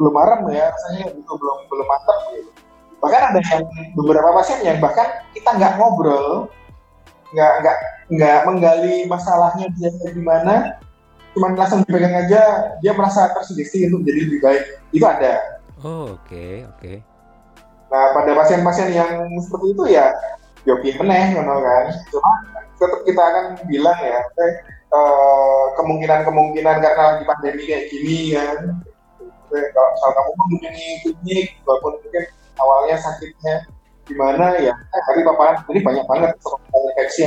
belum 0.00 0.14
marem 0.14 0.40
ya 0.52 0.72
rasanya 0.72 1.12
itu 1.12 1.32
belum 1.32 1.58
belum 1.68 1.86
mantap 1.86 2.18
gitu 2.32 2.50
bahkan 3.00 3.32
ada 3.32 3.40
yang 3.40 3.64
beberapa 3.96 4.28
pasien 4.36 4.60
yang 4.60 4.78
bahkan 4.78 5.08
kita 5.32 5.50
nggak 5.56 5.76
ngobrol 5.80 6.48
nggak 7.32 7.52
nggak 7.64 7.76
nggak 8.10 8.38
menggali 8.44 8.96
masalahnya 9.08 9.66
dia 9.78 9.90
gimana 10.12 10.76
cuman 11.32 11.54
langsung 11.54 11.80
dipegang 11.86 12.26
aja 12.26 12.74
dia 12.82 12.92
merasa 12.92 13.30
tersugesti 13.32 13.86
untuk 13.86 14.02
jadi 14.04 14.20
lebih 14.26 14.40
baik 14.42 14.64
itu 14.92 15.06
ada 15.06 15.62
oh 15.80 16.18
oke 16.18 16.44
oke 16.76 17.10
Nah, 17.90 18.14
pada 18.14 18.32
pasien-pasien 18.38 18.94
yang 18.94 19.26
seperti 19.42 19.74
itu 19.74 19.84
ya 19.90 20.14
joki 20.62 20.94
meneh 20.94 21.34
ngono 21.34 21.58
kan. 21.58 21.84
Cuma 22.14 22.32
tetap 22.78 23.00
kita 23.02 23.22
akan 23.22 23.44
bilang 23.66 23.98
ya, 23.98 24.22
eh, 24.22 24.52
eh, 24.94 25.64
kemungkinan-kemungkinan 25.74 26.76
karena 26.78 27.02
lagi 27.14 27.24
pandemi 27.26 27.62
kayak 27.66 27.90
gini 27.90 28.38
kan. 28.38 28.56
Eh, 29.50 29.66
kalau 29.74 29.88
misal 29.90 30.10
kamu 30.14 30.30
mengunjungi 30.38 30.88
klinik, 31.02 31.46
walaupun 31.66 31.92
mungkin 31.98 32.24
awalnya 32.58 32.96
sakitnya 33.02 33.54
gimana 34.06 34.46
ya, 34.62 34.74
eh, 34.74 35.02
hari 35.10 35.20
paparan 35.26 35.58
ini 35.70 35.80
banyak 35.82 36.04
banget 36.06 36.30
soal 36.42 36.60
infeksi. 36.94 37.24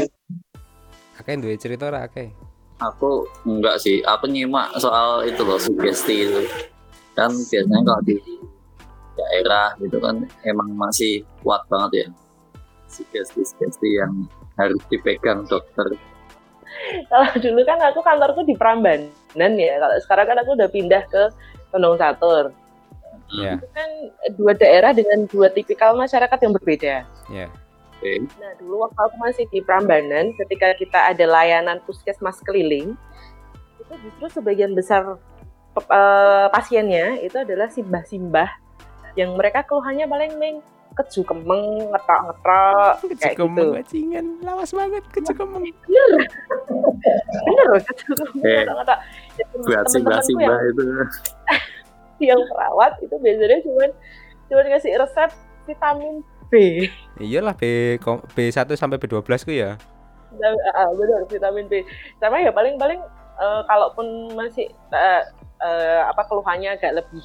akeh 1.14 1.38
duwe 1.38 1.54
cerita 1.62 1.94
ora 1.94 2.10
akeh 2.10 2.34
Aku 2.82 3.30
enggak 3.46 3.78
sih, 3.80 4.02
aku 4.02 4.26
nyimak 4.28 4.74
soal 4.82 5.24
itu 5.30 5.46
loh 5.46 5.62
sugesti 5.62 6.26
itu. 6.26 6.42
Kan 7.14 7.32
biasanya 7.32 7.80
kalau 7.86 8.02
di 8.02 8.18
daerah 9.14 9.78
gitu 9.78 10.02
kan 10.02 10.26
emang 10.42 10.74
masih 10.74 11.22
kuat 11.46 11.62
banget 11.70 11.92
ya 11.94 12.08
sugesti-sugesti 12.94 13.90
yang 13.98 14.30
harus 14.58 14.82
dipegang 14.90 15.46
dokter. 15.50 15.98
Kalau 17.10 17.30
dulu 17.38 17.62
kan 17.66 17.80
aku 17.82 18.02
kantorku 18.02 18.42
di 18.46 18.54
Prambanan 18.58 19.54
ya. 19.58 19.78
Kalau 19.82 19.96
sekarang 20.06 20.26
kan 20.30 20.38
aku 20.42 20.52
udah 20.58 20.70
pindah 20.70 21.04
ke 21.10 21.24
Tondong 21.74 21.98
Catur. 21.98 22.54
ya 23.34 23.58
Itu 23.58 23.68
kan 23.74 23.90
dua 24.38 24.54
daerah 24.54 24.94
dengan 24.94 25.26
dua 25.26 25.50
tipikal 25.50 25.98
masyarakat 25.98 26.38
yang 26.38 26.54
berbeda. 26.54 26.96
ya 27.34 27.50
Oke. 28.04 28.20
Nah, 28.36 28.52
dulu 28.60 28.84
waktu 28.84 29.00
aku 29.00 29.16
masih 29.16 29.46
di 29.48 29.64
Prambanan, 29.64 30.36
ketika 30.36 30.76
kita 30.76 31.00
ada 31.16 31.24
layanan 31.24 31.80
puskesmas 31.88 32.36
keliling, 32.44 33.00
itu 33.80 33.94
justru 34.04 34.44
sebagian 34.44 34.76
besar 34.76 35.16
eh, 35.80 36.48
pasiennya 36.52 37.24
itu 37.24 37.40
adalah 37.40 37.72
simbah-simbah 37.72 38.52
yang 39.16 39.40
mereka 39.40 39.64
keluhannya 39.64 40.04
paling 40.04 40.36
main 40.36 40.60
keju 40.94 41.26
kemeng, 41.26 41.90
ngetok-ngetok, 41.90 42.96
kayak 43.18 43.34
gitu. 43.34 43.66
bajingan 43.74 44.26
lawas 44.46 44.70
banget 44.70 45.02
kecekemeng 45.10 45.66
Bener, 45.90 46.22
bener 47.50 47.66
loh 47.66 47.82
keju 47.82 48.14
kemeng, 48.14 48.42
ngetok-ngetok. 48.62 49.00
Buat 49.66 49.86
simbah-simbah 49.90 50.58
yang, 50.60 50.72
itu. 50.72 50.84
yang 52.34 52.42
perawat 52.48 52.94
itu 53.02 53.16
biasanya 53.18 53.60
cuman 53.66 53.90
cuman 54.48 54.66
kasih 54.78 54.92
resep 54.96 55.30
vitamin 55.66 56.22
B. 56.52 56.86
iyalah 57.18 57.58
B 57.58 57.96
ko- 57.98 58.22
B1 58.38 58.70
sampai 58.78 59.02
B12 59.02 59.26
ku 59.42 59.52
ya 59.52 59.74
Nah, 60.34 60.50
ah, 60.74 60.90
benar 60.98 61.30
vitamin 61.30 61.70
B. 61.70 61.86
Sama 62.18 62.42
ya 62.42 62.50
paling-paling 62.50 62.98
eh, 63.38 63.62
kalaupun 63.70 64.34
masih 64.34 64.66
eh, 64.90 65.24
eh, 65.62 66.02
apa 66.10 66.26
keluhannya 66.26 66.74
agak 66.74 67.06
lebih 67.06 67.22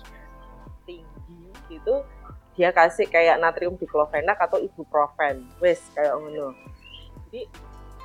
tinggi 0.84 1.48
gitu, 1.72 2.04
dia 2.52 2.68
kasih 2.68 3.08
kayak 3.08 3.40
natrium 3.40 3.80
diklofenak 3.80 4.36
atau 4.36 4.60
ibuprofen, 4.60 5.48
wes 5.56 5.80
kayak 5.96 6.12
ngono. 6.16 6.52
Jadi 7.28 7.48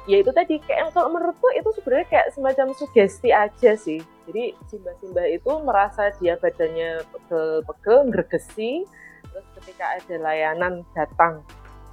ya 0.04 0.20
itu 0.20 0.32
tadi 0.36 0.60
kayak 0.60 0.92
kalau 0.92 1.16
menurutku 1.16 1.48
itu 1.56 1.70
sebenarnya 1.80 2.08
kayak 2.12 2.28
semacam 2.36 2.68
sugesti 2.76 3.30
aja 3.32 3.72
sih. 3.80 4.04
Jadi 4.28 4.56
simbah-simbah 4.72 5.28
itu 5.32 5.52
merasa 5.64 6.12
dia 6.20 6.40
badannya 6.40 7.04
pegel-pegel, 7.12 8.12
gregesi, 8.12 8.88
terus 9.28 9.48
ketika 9.60 10.00
ada 10.00 10.16
layanan 10.20 10.84
datang 10.96 11.44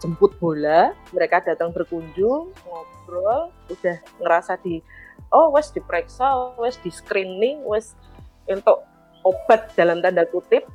jemput 0.00 0.32
bola, 0.40 0.96
mereka 1.12 1.42
datang 1.44 1.70
berkunjung, 1.74 2.50
ngobrol, 2.64 3.52
udah 3.68 3.96
ngerasa 4.22 4.56
di 4.62 4.80
oh 5.30 5.52
wes 5.54 5.70
diperiksa, 5.70 6.56
wes 6.58 6.78
di 6.80 6.90
screening, 6.90 7.62
wes 7.66 7.94
untuk 8.48 8.82
obat 9.22 9.70
dalam 9.76 10.00
tanda 10.00 10.24
kutip, 10.26 10.66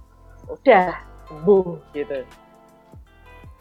udah 0.47 0.93
sembuh 1.27 1.81
gitu. 1.97 2.44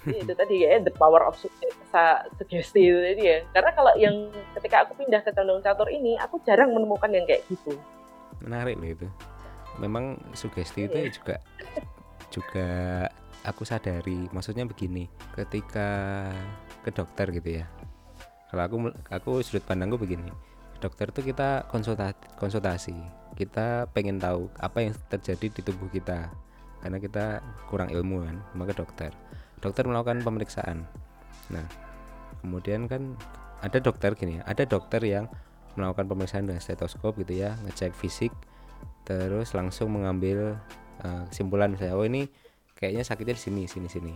Jadi 0.05 0.21
itu 0.21 0.33
tadi 0.37 0.55
ya 0.61 0.77
the 0.85 0.93
power 0.93 1.25
of 1.25 1.35
su- 1.41 1.53
sa- 1.89 2.29
sugesti 2.37 2.81
itu 2.93 3.01
tadi 3.01 3.23
ya. 3.25 3.39
Karena 3.57 3.71
kalau 3.73 3.93
yang 3.97 4.29
ketika 4.61 4.85
aku 4.85 4.93
pindah 5.01 5.25
ke 5.25 5.33
Tondong 5.33 5.65
Catur 5.65 5.89
ini, 5.89 6.21
aku 6.21 6.37
jarang 6.45 6.77
menemukan 6.77 7.09
yang 7.09 7.25
kayak 7.25 7.45
gitu. 7.49 7.77
menarik 8.45 8.77
loh 8.77 8.91
itu. 8.93 9.09
Memang 9.81 10.21
sugesti 10.37 10.85
itu 10.85 10.99
juga 11.17 11.41
juga 12.29 12.69
aku 13.49 13.65
sadari. 13.65 14.29
Maksudnya 14.29 14.69
begini 14.69 15.09
ketika 15.33 16.29
ke 16.85 16.91
dokter 16.93 17.33
gitu 17.33 17.65
ya. 17.65 17.67
Kalau 18.53 18.63
aku 18.69 18.77
aku 19.09 19.31
sudut 19.41 19.65
pandangku 19.65 19.97
begini 19.97 20.29
dokter 20.85 21.09
tuh 21.09 21.25
kita 21.25 21.65
konsultasi 21.73 22.37
konsultasi. 22.37 22.97
Kita 23.33 23.89
pengen 23.97 24.21
tahu 24.21 24.53
apa 24.61 24.85
yang 24.85 24.93
terjadi 25.09 25.49
di 25.49 25.61
tubuh 25.65 25.89
kita. 25.89 26.29
Karena 26.85 27.01
kita 27.01 27.41
kurang 27.73 27.89
ilmu 27.89 28.29
kan 28.29 28.37
maka 28.53 28.77
dokter 28.77 29.09
dokter 29.65 29.89
melakukan 29.89 30.21
pemeriksaan. 30.21 30.85
Nah 31.49 31.65
kemudian 32.45 32.85
kan 32.85 33.17
ada 33.65 33.81
dokter 33.81 34.13
gini 34.13 34.37
ya 34.37 34.43
ada 34.45 34.69
dokter 34.69 35.01
yang 35.01 35.25
melakukan 35.81 36.05
pemeriksaan 36.05 36.45
dengan 36.45 36.61
stetoskop 36.61 37.17
gitu 37.17 37.41
ya 37.41 37.57
ngecek 37.65 37.97
fisik 37.97 38.31
terus 39.09 39.57
langsung 39.57 39.97
mengambil 39.97 40.61
uh, 41.01 41.25
kesimpulan 41.33 41.73
misalnya 41.73 41.97
oh 41.97 42.05
ini 42.05 42.29
kayaknya 42.77 43.01
sakitnya 43.01 43.35
di 43.37 43.43
sini 43.43 43.63
sini 43.65 43.89
sini. 43.89 44.13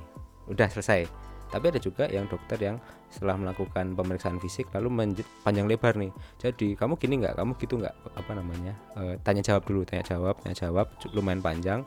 Udah 0.52 0.68
selesai. 0.68 1.08
Tapi 1.48 1.64
ada 1.72 1.80
juga 1.80 2.04
yang 2.12 2.28
dokter 2.28 2.60
yang 2.60 2.76
setelah 3.08 3.40
melakukan 3.40 3.96
pemeriksaan 3.96 4.36
fisik 4.36 4.68
lalu 4.76 5.16
panjang 5.40 5.64
lebar 5.64 5.96
nih 5.96 6.12
jadi 6.36 6.76
kamu 6.76 7.00
gini 7.00 7.24
nggak? 7.24 7.40
Kamu 7.40 7.56
gitu 7.56 7.80
nggak? 7.80 7.96
Apa 8.20 8.36
namanya? 8.36 8.76
E, 8.92 9.16
tanya 9.24 9.40
jawab 9.40 9.64
dulu 9.64 9.80
tanya 9.88 10.04
jawab 10.04 10.36
tanya 10.44 10.52
jawab 10.52 10.92
lumayan 11.16 11.40
panjang 11.40 11.80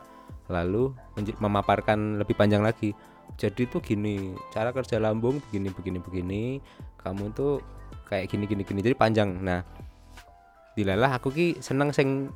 lalu 0.50 0.98
memaparkan 1.38 2.18
lebih 2.18 2.34
panjang 2.34 2.66
lagi 2.66 2.98
jadi 3.40 3.68
tuh 3.68 3.84
gini 3.84 4.34
cara 4.52 4.72
kerja 4.72 5.00
lambung 5.00 5.44
begini 5.50 5.70
begini 5.72 6.00
begini 6.02 6.44
kamu 7.02 7.34
tuh 7.34 7.64
kayak 8.06 8.28
gini 8.30 8.46
gini 8.46 8.62
gini 8.68 8.80
jadi 8.84 8.96
panjang. 8.96 9.40
Nah 9.40 9.64
dilalah 10.76 11.20
aku 11.20 11.32
ki 11.32 11.48
seneng 11.60 11.92
sing 11.92 12.32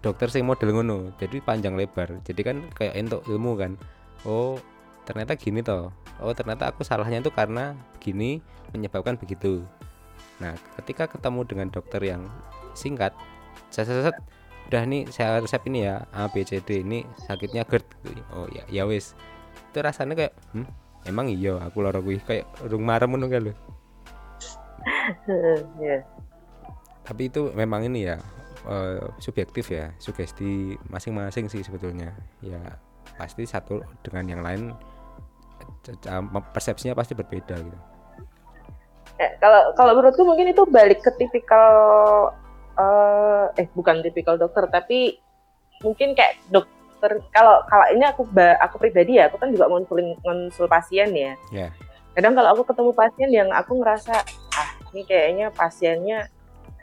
dokter 0.00 0.32
sing 0.32 0.48
model 0.48 0.72
ngono 0.72 1.12
jadi 1.20 1.40
panjang 1.44 1.76
lebar. 1.76 2.20
Jadi 2.24 2.40
kan 2.44 2.56
kayak 2.76 2.96
entuk 2.96 3.24
ilmu 3.26 3.56
kan. 3.56 3.74
Oh 4.28 4.60
ternyata 5.08 5.34
gini 5.34 5.64
toh. 5.64 5.90
Oh 6.20 6.32
ternyata 6.36 6.68
aku 6.68 6.84
salahnya 6.84 7.24
itu 7.24 7.32
karena 7.32 7.74
gini 7.98 8.44
menyebabkan 8.76 9.16
begitu. 9.16 9.64
Nah 10.38 10.54
ketika 10.78 11.08
ketemu 11.10 11.40
dengan 11.48 11.68
dokter 11.72 12.00
yang 12.04 12.28
singkat 12.76 13.10
saya 13.72 13.88
set 13.88 14.16
udah 14.70 14.86
nih 14.86 15.02
saya 15.10 15.42
resep 15.42 15.66
ini 15.66 15.82
ya 15.90 16.06
A 16.14 16.30
B 16.30 16.46
C 16.46 16.62
D 16.62 16.86
ini 16.86 17.02
sakitnya 17.26 17.66
GERD. 17.66 17.84
Oh 18.30 18.46
ya 18.54 18.62
ya 18.70 18.86
wis 18.86 19.18
itu 19.70 19.78
rasanya 19.78 20.14
kayak 20.18 20.34
hmm, 20.50 20.66
emang 21.06 21.30
iya 21.30 21.56
aku 21.62 21.86
lara 21.86 22.02
gue 22.02 22.18
kayak 22.18 22.44
rung 22.66 22.82
marem 22.82 23.14
ngono 23.14 23.30
kan 23.30 23.46
yeah. 25.78 26.02
tapi 27.06 27.30
itu 27.30 27.54
memang 27.54 27.86
ini 27.86 28.10
ya 28.10 28.16
uh, 28.66 29.08
subjektif 29.22 29.70
ya 29.70 29.94
sugesti 30.02 30.74
masing-masing 30.90 31.46
sih 31.46 31.62
sebetulnya 31.62 32.10
ya 32.42 32.58
pasti 33.16 33.46
satu 33.46 33.84
dengan 34.02 34.24
yang 34.26 34.42
lain 34.42 34.62
persepsinya 36.52 36.92
pasti 36.96 37.16
berbeda 37.16 37.56
gitu. 37.56 37.78
Eh, 39.20 39.30
kalau 39.36 39.76
kalau 39.76 39.92
menurutku 39.96 40.24
mungkin 40.24 40.48
itu 40.48 40.64
balik 40.64 41.04
ke 41.04 41.12
tipikal 41.20 41.72
uh, 42.80 43.52
eh 43.60 43.68
bukan 43.76 44.00
tipikal 44.00 44.40
dokter 44.40 44.64
tapi 44.72 45.20
mungkin 45.84 46.16
kayak 46.16 46.40
dokter 47.00 47.24
kalau 47.32 47.64
kalau 47.64 47.88
ini 47.96 48.04
aku 48.04 48.28
aku 48.60 48.76
pribadi 48.76 49.16
ya 49.16 49.32
aku 49.32 49.40
kan 49.40 49.48
juga 49.48 49.72
konsul 49.72 50.12
konsul 50.20 50.68
pasien 50.68 51.08
ya. 51.16 51.32
Yeah. 51.48 51.72
Kadang 52.12 52.36
kalau 52.36 52.52
aku 52.52 52.68
ketemu 52.68 52.92
pasien 52.92 53.30
yang 53.32 53.48
aku 53.56 53.80
ngerasa 53.80 54.12
ah 54.52 54.70
ini 54.92 55.08
kayaknya 55.08 55.48
pasiennya 55.48 56.28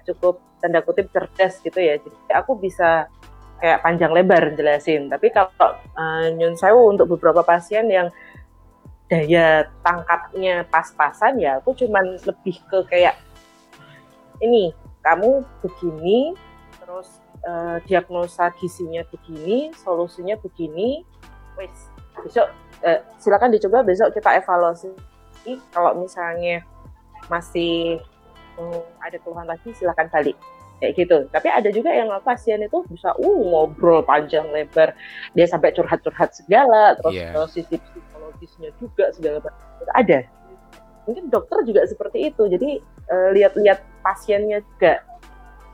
cukup 0.09 0.41
tanda 0.57 0.81
kutip 0.81 1.13
cerdas 1.13 1.61
gitu 1.61 1.77
ya. 1.77 2.01
Jadi 2.01 2.17
aku 2.33 2.57
bisa 2.57 3.05
kayak 3.61 3.85
panjang 3.85 4.09
lebar 4.09 4.57
jelasin. 4.57 5.05
Tapi 5.05 5.29
kalau 5.29 5.53
uh, 5.93 6.33
nyun 6.33 6.57
sewu 6.57 6.89
untuk 6.89 7.13
beberapa 7.13 7.45
pasien 7.45 7.85
yang 7.85 8.09
daya 9.07 9.71
tangkapnya 9.87 10.67
pas-pasan 10.67 11.39
ya 11.39 11.63
aku 11.63 11.71
cuman 11.79 12.19
lebih 12.27 12.59
ke 12.67 12.83
kayak 12.91 13.15
ini 14.43 14.75
kamu 14.99 15.47
begini 15.63 16.35
terus 16.83 17.07
uh, 17.45 17.77
diagnosa 17.85 18.49
gizinya 18.57 19.05
begini 19.11 19.75
solusinya 19.77 20.39
begini. 20.41 21.05
Wes. 21.59 21.91
Besok 22.23 22.49
uh, 22.81 22.99
silakan 23.21 23.53
dicoba 23.53 23.85
besok 23.85 24.15
kita 24.15 24.41
evaluasi. 24.41 24.89
Kalau 25.71 25.95
misalnya 25.95 26.65
masih 27.31 28.03
um, 28.59 28.83
ada 28.99 29.15
keluhan 29.21 29.47
lagi 29.47 29.71
silakan 29.75 30.09
balik. 30.09 30.35
Kayak 30.77 30.93
gitu. 30.93 31.17
Tapi 31.33 31.47
ada 31.49 31.69
juga 31.73 31.89
yang 31.89 32.13
pasien 32.21 32.61
itu 32.61 32.85
bisa 32.93 33.09
uh 33.17 33.39
ngobrol 33.49 34.05
panjang 34.05 34.45
lebar, 34.53 34.93
dia 35.33 35.49
sampai 35.49 35.73
curhat-curhat 35.73 36.37
segala, 36.37 36.93
terus 37.01 37.17
yeah. 37.17 37.33
sisi 37.49 37.81
psikologisnya 37.81 38.69
juga 38.77 39.09
segala 39.09 39.41
macam. 39.41 39.57
Ada. 39.97 40.29
Mungkin 41.09 41.33
dokter 41.33 41.65
juga 41.65 41.81
seperti 41.89 42.29
itu. 42.29 42.45
Jadi 42.45 42.77
uh, 43.09 43.29
lihat-lihat 43.33 43.81
pasiennya 44.05 44.61
juga. 44.61 45.01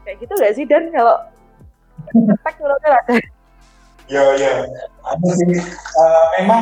Kayak 0.07 0.23
gitu 0.23 0.33
nggak 0.39 0.53
sih 0.55 0.65
dan? 0.71 0.83
Kalau 0.95 1.15
praktek 2.13 2.55
menurutnya 2.61 2.91
ada 2.93 3.15
ya 4.11 4.23
ya 4.35 4.51
ada 5.03 5.27
sih. 5.33 5.47
Uh, 5.97 6.23
memang 6.39 6.61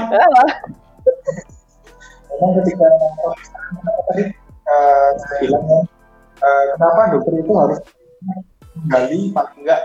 memang 2.31 2.51
ketika 2.61 2.87
tadi 4.07 4.23
uh, 4.69 5.09
saya 5.17 5.37
bilang 5.43 5.65
uh, 6.39 6.63
kenapa 6.77 7.01
dokter 7.17 7.33
itu 7.41 7.53
harus 7.57 7.79
menggali 8.77 9.19
paling 9.35 9.57
enggak 9.67 9.79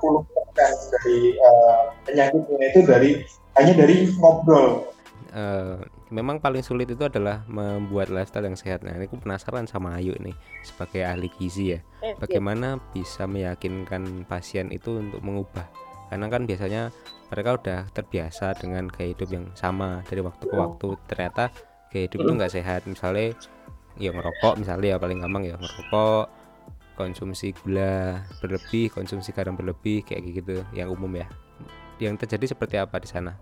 40 0.00 0.28
persen 0.32 0.72
dari 0.96 1.18
uh, 1.38 1.78
penyakitnya 2.08 2.66
itu 2.72 2.80
dari 2.86 3.10
hanya 3.58 3.72
dari 3.76 3.96
ngobrol? 4.16 4.88
Uh, 5.30 5.78
memang 6.10 6.42
paling 6.42 6.60
sulit 6.60 6.90
itu 6.90 7.06
adalah 7.06 7.46
membuat 7.46 8.10
lifestyle 8.10 8.46
yang 8.46 8.58
sehat. 8.58 8.82
Nah, 8.82 8.94
ini 8.98 9.06
aku 9.06 9.22
penasaran 9.22 9.64
sama 9.70 9.94
Ayu 9.96 10.12
nih 10.18 10.34
sebagai 10.66 11.06
ahli 11.06 11.30
gizi 11.38 11.78
ya. 11.78 11.80
Eh, 12.02 12.18
Bagaimana 12.18 12.76
iya. 12.76 12.84
bisa 12.92 13.24
meyakinkan 13.30 14.26
pasien 14.26 14.74
itu 14.74 14.98
untuk 14.98 15.22
mengubah? 15.22 15.64
Karena 16.10 16.26
kan 16.26 16.42
biasanya 16.42 16.90
mereka 17.30 17.50
udah 17.54 17.80
terbiasa 17.94 18.58
dengan 18.58 18.90
gaya 18.90 19.14
hidup 19.14 19.30
yang 19.30 19.46
sama 19.54 20.02
dari 20.10 20.20
waktu 20.20 20.44
ke 20.50 20.54
waktu. 20.58 20.88
Ternyata 21.06 21.54
gaya 21.94 22.04
hidup 22.10 22.18
itu 22.26 22.32
nggak 22.34 22.52
sehat. 22.58 22.80
Misalnya 22.90 23.30
ya 23.94 24.10
ngerokok 24.10 24.58
misalnya 24.58 24.94
ya 24.94 24.98
paling 24.98 25.18
gampang 25.22 25.44
ya 25.46 25.54
ngerokok 25.54 26.26
konsumsi 26.98 27.54
gula 27.54 28.26
berlebih, 28.42 28.90
konsumsi 28.90 29.30
garam 29.30 29.54
berlebih 29.54 30.02
kayak 30.02 30.26
gitu 30.26 30.66
yang 30.74 30.90
umum 30.90 31.14
ya. 31.14 31.30
Yang 32.02 32.26
terjadi 32.26 32.58
seperti 32.58 32.76
apa 32.82 32.98
di 32.98 33.06
sana? 33.06 33.38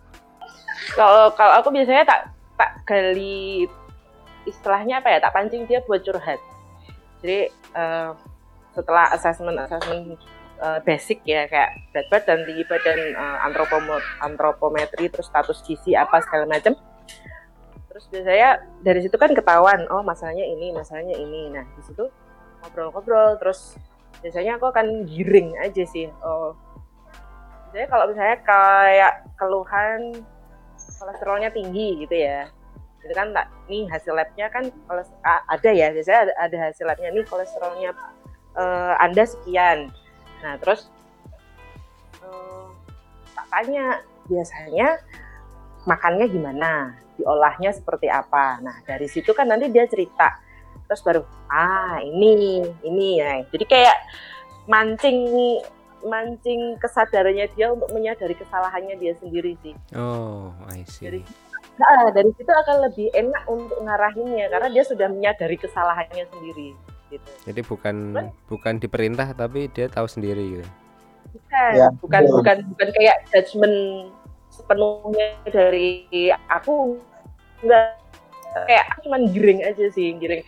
kalau 0.94 1.28
kalau 1.35 1.59
aku 1.61 1.68
biasanya 1.74 2.07
tak 2.07 2.20
tak 2.58 2.82
gali 2.84 3.70
istilahnya 4.44 4.98
apa 4.98 5.14
ya 5.14 5.18
tak 5.22 5.32
pancing 5.32 5.64
dia 5.70 5.80
buat 5.86 6.02
curhat. 6.02 6.42
Jadi 7.22 7.48
uh, 7.78 8.12
setelah 8.74 9.10
assessment 9.14 9.58
assessment 9.58 10.18
uh, 10.62 10.78
basic 10.82 11.22
ya 11.26 11.46
kayak 11.46 11.74
berat 11.90 12.06
badan 12.10 12.46
tinggi 12.46 12.64
badan 12.66 13.00
uh, 13.14 13.38
antropometri 14.22 15.10
terus 15.10 15.26
status 15.30 15.62
gizi 15.66 15.94
apa 15.94 16.22
segala 16.22 16.46
macam 16.46 16.74
terus 17.90 18.04
biasanya 18.14 18.62
dari 18.86 19.02
situ 19.02 19.18
kan 19.18 19.34
ketahuan 19.34 19.82
oh 19.90 20.06
masalahnya 20.06 20.46
ini 20.46 20.70
masalahnya 20.70 21.18
ini. 21.18 21.50
Nah 21.50 21.66
di 21.74 21.82
situ 21.82 22.06
ngobrol-ngobrol 22.62 23.38
terus 23.42 23.74
biasanya 24.22 24.58
aku 24.58 24.70
akan 24.70 25.06
giring 25.06 25.58
aja 25.58 25.82
sih. 25.82 26.06
Oh 26.22 26.54
biasanya 27.68 27.88
kalau 27.90 28.04
misalnya 28.10 28.38
kayak 28.46 29.14
keluhan 29.34 30.00
kolesterolnya 30.96 31.53
tinggi 31.53 32.05
gitu 32.07 32.16
ya. 32.16 32.48
Itu 33.05 33.12
kan 33.14 33.31
tak 33.37 33.53
nih 33.68 33.87
hasil 33.88 34.12
labnya 34.16 34.46
kan 34.51 34.72
ada 35.24 35.70
ya 35.70 35.92
biasanya 35.92 36.20
ada, 36.29 36.33
ada 36.48 36.57
hasil 36.70 36.85
labnya. 36.88 37.09
Nih 37.12 37.24
kolesterolnya 37.29 37.90
uh, 38.57 38.94
anda 38.98 39.29
sekian. 39.29 39.92
Nah 40.40 40.55
terus 40.62 40.88
uh, 42.24 42.72
tak 43.37 43.46
tanya 43.53 44.01
biasanya 44.27 44.98
makannya 45.85 46.27
gimana? 46.29 46.96
Diolahnya 47.18 47.74
seperti 47.74 48.07
apa? 48.07 48.62
Nah 48.62 48.83
dari 48.87 49.11
situ 49.11 49.35
kan 49.35 49.51
nanti 49.51 49.68
dia 49.68 49.87
cerita. 49.90 50.38
Terus 50.88 51.05
baru 51.05 51.22
ah 51.53 52.01
ini 52.01 52.64
ini 52.83 53.09
ya. 53.20 53.44
Jadi 53.51 53.64
kayak 53.66 53.96
mancing 54.68 55.27
mancing 56.06 56.78
kesadarannya 56.78 57.50
dia 57.54 57.74
untuk 57.74 57.90
menyadari 57.90 58.34
kesalahannya 58.38 58.94
dia 58.98 59.12
sendiri 59.18 59.58
sih. 59.64 59.74
Oh, 59.96 60.54
I 60.70 60.87
see. 60.87 61.11
Dari, 61.11 61.20
nah, 61.78 62.11
dari 62.14 62.30
situ 62.34 62.50
akan 62.50 62.76
lebih 62.90 63.08
enak 63.14 63.44
untuk 63.50 63.78
ngarahinnya 63.82 64.46
karena 64.52 64.68
dia 64.70 64.84
sudah 64.87 65.08
menyadari 65.11 65.56
kesalahannya 65.58 66.24
sendiri. 66.30 66.74
Gitu. 67.08 67.28
Jadi 67.48 67.61
bukan 67.64 67.96
bukan, 68.12 68.26
bukan 68.52 68.74
diperintah 68.78 69.28
tapi 69.32 69.72
dia 69.72 69.88
tahu 69.88 70.04
sendiri 70.04 70.61
gitu. 70.61 70.66
Bukan, 71.28 71.72
ya, 71.76 71.88
bukan, 72.00 72.22
betul. 72.24 72.37
bukan, 72.40 72.56
bukan 72.72 72.88
kayak 72.96 73.16
judgement 73.32 73.76
sepenuhnya 74.52 75.28
dari 75.48 76.04
aku. 76.48 77.00
Enggak, 77.64 77.98
kayak 78.68 78.84
aku 78.92 78.98
cuma 79.08 79.18
giring 79.28 79.61
aja 79.66 79.87
sih, 79.92 80.14
giring 80.16 80.44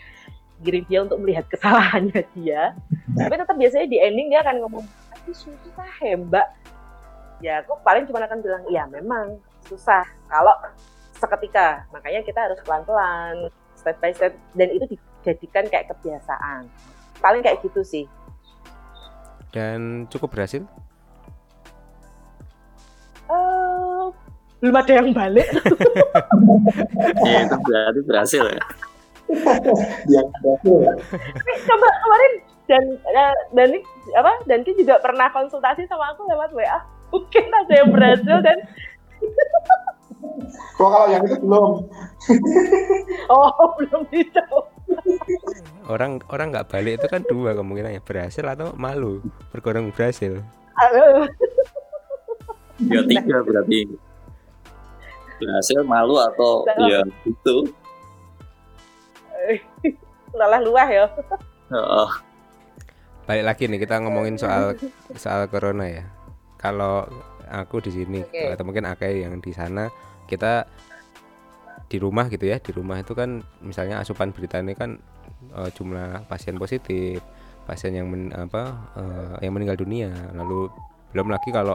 giring 0.61 0.85
dia 0.87 1.01
untuk 1.05 1.19
melihat 1.25 1.49
kesalahannya 1.49 2.23
dia. 2.37 2.77
Tapi 3.17 3.35
tetap 3.35 3.57
biasanya 3.57 3.87
di 3.89 3.99
ending 3.99 4.29
dia 4.29 4.41
akan 4.45 4.57
ngomong 4.61 4.85
tapi 5.21 5.37
susah 5.37 5.93
ya 6.01 6.17
mbak. 6.17 6.49
Ya 7.45 7.61
aku 7.61 7.77
paling 7.85 8.09
cuma 8.09 8.25
akan 8.25 8.41
bilang 8.41 8.65
ya 8.73 8.89
memang 8.89 9.37
susah 9.69 10.09
kalau 10.33 10.57
seketika. 11.13 11.85
Makanya 11.93 12.25
kita 12.25 12.41
harus 12.49 12.57
pelan-pelan 12.65 13.53
step 13.77 14.01
by 14.01 14.13
step 14.17 14.33
dan 14.57 14.69
itu 14.73 14.97
dijadikan 14.97 15.69
kayak 15.69 15.93
kebiasaan. 15.93 16.73
Paling 17.21 17.45
kayak 17.45 17.61
gitu 17.61 17.85
sih. 17.85 18.05
Dan 19.53 20.09
cukup 20.09 20.33
berhasil? 20.33 20.65
Eh, 23.29 24.05
belum 24.65 24.77
ada 24.81 24.93
yang 24.97 25.13
balik. 25.13 25.49
Ya 27.21 27.45
itu 27.45 27.57
berarti 27.65 28.01
berhasil 28.05 28.45
ya. 28.45 28.65
Dia 30.09 30.23
berhasil 30.41 30.75
ya. 30.81 30.93
Coba 31.69 31.89
kemarin 32.05 32.33
dan 32.71 32.85
eh, 33.03 33.35
dan 33.59 33.69
apa 34.15 34.33
dan 34.47 34.63
Ki 34.63 34.79
juga 34.79 35.03
pernah 35.03 35.27
konsultasi 35.35 35.91
sama 35.91 36.15
aku 36.15 36.23
lewat 36.31 36.55
WA 36.55 36.79
mungkin 37.11 37.51
ada 37.51 37.73
yang 37.75 37.91
berhasil 37.91 38.39
dan 38.47 38.59
Kok 40.81 40.89
kalau 40.89 41.09
yang 41.13 41.25
itu 41.29 41.37
belum? 41.45 41.73
oh 43.33 43.69
belum 43.77 44.03
bisa. 44.09 44.41
Orang 45.89 46.25
orang 46.33 46.53
nggak 46.57 46.69
balik 46.73 47.01
itu 47.01 47.07
kan 47.09 47.23
dua 47.29 47.53
kemungkinannya 47.57 48.01
berhasil 48.01 48.45
atau 48.45 48.73
malu? 48.77 49.21
Berkurang 49.53 49.93
berhasil. 49.93 50.41
Ya 52.81 53.05
tiga 53.05 53.45
berarti. 53.45 53.93
Berhasil 55.37 55.85
malu 55.85 56.17
atau 56.17 56.65
Nah. 56.65 56.89
ya 56.89 57.01
itu 57.29 57.57
lelah 60.33 60.61
luah 60.65 60.89
ya. 60.89 61.07
Heeh. 61.69 62.09
Balik 63.29 63.45
lagi 63.45 63.63
nih 63.69 63.81
kita 63.83 64.01
ngomongin 64.03 64.37
soal 64.41 64.77
soal 65.15 65.47
corona 65.51 65.87
ya. 65.87 66.05
Kalau 66.61 67.09
aku 67.51 67.83
di 67.83 67.91
sini 67.91 68.21
Oke. 68.23 68.53
atau 68.55 68.65
mungkin 68.65 68.87
Akai 68.87 69.25
yang 69.25 69.41
di 69.43 69.51
sana 69.51 69.91
kita 70.31 70.69
di 71.91 71.99
rumah 71.99 72.31
gitu 72.31 72.47
ya 72.47 72.63
di 72.63 72.71
rumah 72.71 73.03
itu 73.03 73.19
kan 73.19 73.43
misalnya 73.67 73.99
asupan 73.99 74.31
berita 74.31 74.63
ini 74.63 74.79
kan 74.79 75.03
eh, 75.59 75.71
jumlah 75.75 76.31
pasien 76.31 76.55
positif 76.55 77.19
pasien 77.67 77.95
yang 77.99 78.07
men- 78.07 78.31
apa 78.31 78.63
eh, 78.95 79.47
yang 79.47 79.57
meninggal 79.59 79.79
dunia. 79.81 80.11
Lalu 80.37 80.71
belum 81.11 81.35
lagi 81.35 81.51
kalau 81.51 81.75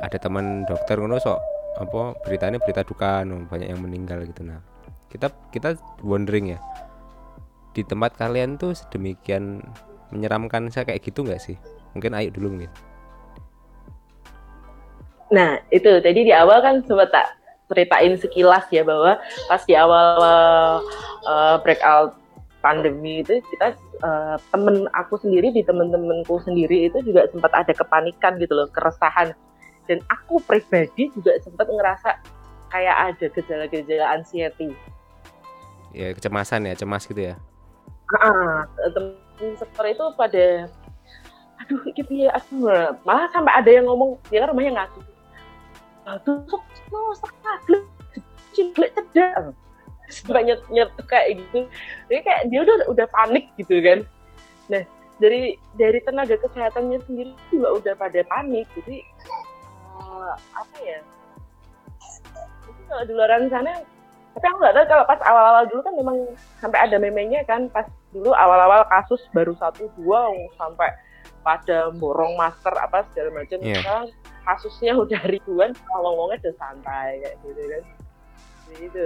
ada 0.00 0.16
teman 0.16 0.64
dokter 0.64 0.96
ngono 0.96 1.18
sok 1.18 1.38
apa 1.80 2.18
beritanya 2.26 2.58
berita 2.62 2.82
duka 2.82 3.22
no, 3.26 3.46
banyak 3.46 3.68
yang 3.70 3.82
meninggal 3.82 4.22
gitu. 4.26 4.46
Nah 4.46 4.62
kita 5.10 5.30
kita 5.50 5.74
wondering 6.06 6.54
ya 6.54 6.58
di 7.74 7.82
tempat 7.86 8.18
kalian 8.18 8.58
tuh 8.58 8.74
sedemikian 8.74 9.62
menyeramkan 10.10 10.70
saya 10.70 10.86
kayak 10.86 11.02
gitu 11.02 11.26
nggak 11.26 11.42
sih? 11.42 11.56
Mungkin 11.94 12.14
ayo 12.14 12.30
dulu 12.30 12.54
mungkin 12.54 12.70
Nah, 15.30 15.62
itu. 15.70 16.02
Tadi 16.02 16.26
di 16.26 16.34
awal 16.34 16.58
kan 16.60 16.82
sempat 16.84 17.14
tak 17.14 17.26
ceritain 17.70 18.18
sekilas 18.18 18.66
ya 18.74 18.82
bahwa 18.82 19.14
pas 19.46 19.62
di 19.62 19.78
awal 19.78 20.18
uh, 21.22 21.56
breakout 21.62 22.18
pandemi 22.60 23.22
itu 23.22 23.38
kita 23.54 23.78
uh, 24.02 24.36
temen 24.50 24.90
aku 24.92 25.16
sendiri 25.22 25.54
di 25.54 25.62
temen-temenku 25.62 26.42
sendiri 26.42 26.90
itu 26.90 26.98
juga 27.06 27.30
sempat 27.30 27.54
ada 27.54 27.70
kepanikan 27.70 28.36
gitu 28.42 28.58
loh, 28.58 28.68
keresahan. 28.74 29.32
Dan 29.86 30.02
aku 30.10 30.42
pribadi 30.42 31.14
juga 31.14 31.38
sempat 31.42 31.70
ngerasa 31.70 32.18
kayak 32.70 32.96
ada 33.14 33.26
gejala-gejala 33.30 34.06
anxiety. 34.18 34.74
ya 35.90 36.14
kecemasan 36.14 36.70
ya 36.70 36.74
cemas 36.78 37.02
gitu 37.02 37.34
ya? 37.34 37.34
Ah, 38.22 38.62
sektor 39.56 39.84
itu 39.88 40.04
pada 40.16 40.70
aduh 41.60 41.80
gitu 41.92 42.12
ya 42.24 42.32
aku 42.32 42.66
malah 43.04 43.28
sampai 43.30 43.52
ada 43.52 43.70
yang 43.70 43.84
ngomong 43.84 44.16
dia 44.32 44.44
kan 44.44 44.50
rumahnya 44.52 44.72
ngaku 44.80 45.00
batu 46.04 46.32
sok 46.48 46.64
no 46.90 47.00
sekali 47.14 47.78
ciblek 48.56 48.90
cedak 48.96 49.54
sampai 50.10 50.42
nyet 50.42 50.60
nyet 50.74 50.90
kayak 51.06 51.38
gitu. 51.38 51.70
Jadi 52.10 52.20
kayak 52.26 52.42
dia 52.50 52.60
udah 52.66 52.76
udah 52.90 53.06
panik 53.14 53.46
gitu 53.56 53.78
kan. 53.80 53.98
Nah 54.68 54.82
dari 55.22 55.54
dari 55.78 55.98
tenaga 56.02 56.34
kesehatannya 56.34 56.98
sendiri 57.06 57.32
juga 57.48 57.68
udah 57.78 57.94
pada 57.94 58.20
panik. 58.26 58.66
Jadi 58.74 59.06
eh, 60.02 60.32
apa 60.34 60.76
ya? 60.82 60.98
Mungkin 62.66 62.84
kalau 62.90 63.04
di 63.06 63.12
luar 63.14 63.30
sana 63.48 63.72
tapi 64.30 64.46
aku 64.46 64.56
nggak 64.62 64.74
tahu 64.78 64.86
kalau 64.86 65.04
pas 65.10 65.20
awal-awal 65.26 65.64
dulu 65.66 65.80
kan 65.82 65.94
memang 65.98 66.16
sampai 66.62 66.78
ada 66.86 66.96
memenya 67.02 67.42
kan 67.50 67.66
pas 67.66 67.86
dulu 68.10 68.34
awal-awal 68.34 68.82
kasus 68.90 69.22
baru 69.30 69.54
satu 69.58 69.86
dua 69.98 70.30
sampai 70.58 70.90
pada 71.40 71.88
borong 71.96 72.36
masker 72.36 72.74
apa 72.76 73.06
segala 73.12 73.42
macam. 73.42 73.58
Iya. 73.62 73.80
sekarang 73.80 74.06
kasusnya 74.44 74.92
udah 74.96 75.20
ribuan 75.32 75.70
kalau 75.88 76.00
ngomongnya 76.14 76.48
udah 76.48 76.54
santai 76.58 77.22
kayak 77.24 77.36
gitu 77.44 77.60
kan. 77.60 77.84
Jadi 78.70 78.84
itu. 78.86 79.04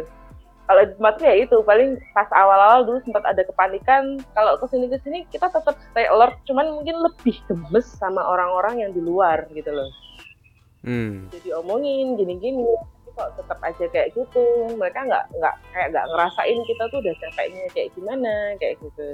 Kalau 0.64 0.80
tempatku 0.80 1.28
ya 1.28 1.36
itu 1.44 1.56
paling 1.60 2.00
pas 2.16 2.24
awal-awal 2.32 2.88
dulu 2.88 2.98
sempat 3.04 3.20
ada 3.28 3.44
kepanikan. 3.44 4.16
Kalau 4.32 4.56
ke 4.56 4.66
sini 4.72 4.88
ke 4.88 4.96
sini 5.04 5.18
kita 5.28 5.52
tetap 5.52 5.76
stay 5.92 6.08
alert 6.08 6.40
cuman 6.48 6.72
mungkin 6.80 6.96
lebih 7.04 7.36
gemes 7.44 7.84
sama 7.84 8.24
orang-orang 8.24 8.80
yang 8.80 8.90
di 8.96 9.04
luar 9.04 9.44
gitu 9.52 9.68
loh. 9.68 9.92
Hmm. 10.84 11.28
Jadi 11.32 11.52
omongin 11.52 12.16
gini-gini 12.16 12.64
kok 13.14 13.30
tetap 13.38 13.58
aja 13.62 13.84
kayak 13.90 14.08
gitu. 14.14 14.44
Mereka 14.74 15.00
nggak 15.06 15.24
nggak 15.38 15.54
kayak 15.72 15.88
nggak 15.94 16.06
ngerasain 16.10 16.58
kita 16.66 16.82
tuh 16.90 16.98
udah 17.00 17.14
capeknya 17.22 17.64
kayak 17.72 17.88
gimana 17.94 18.34
kayak 18.58 18.74
gitu. 18.82 19.08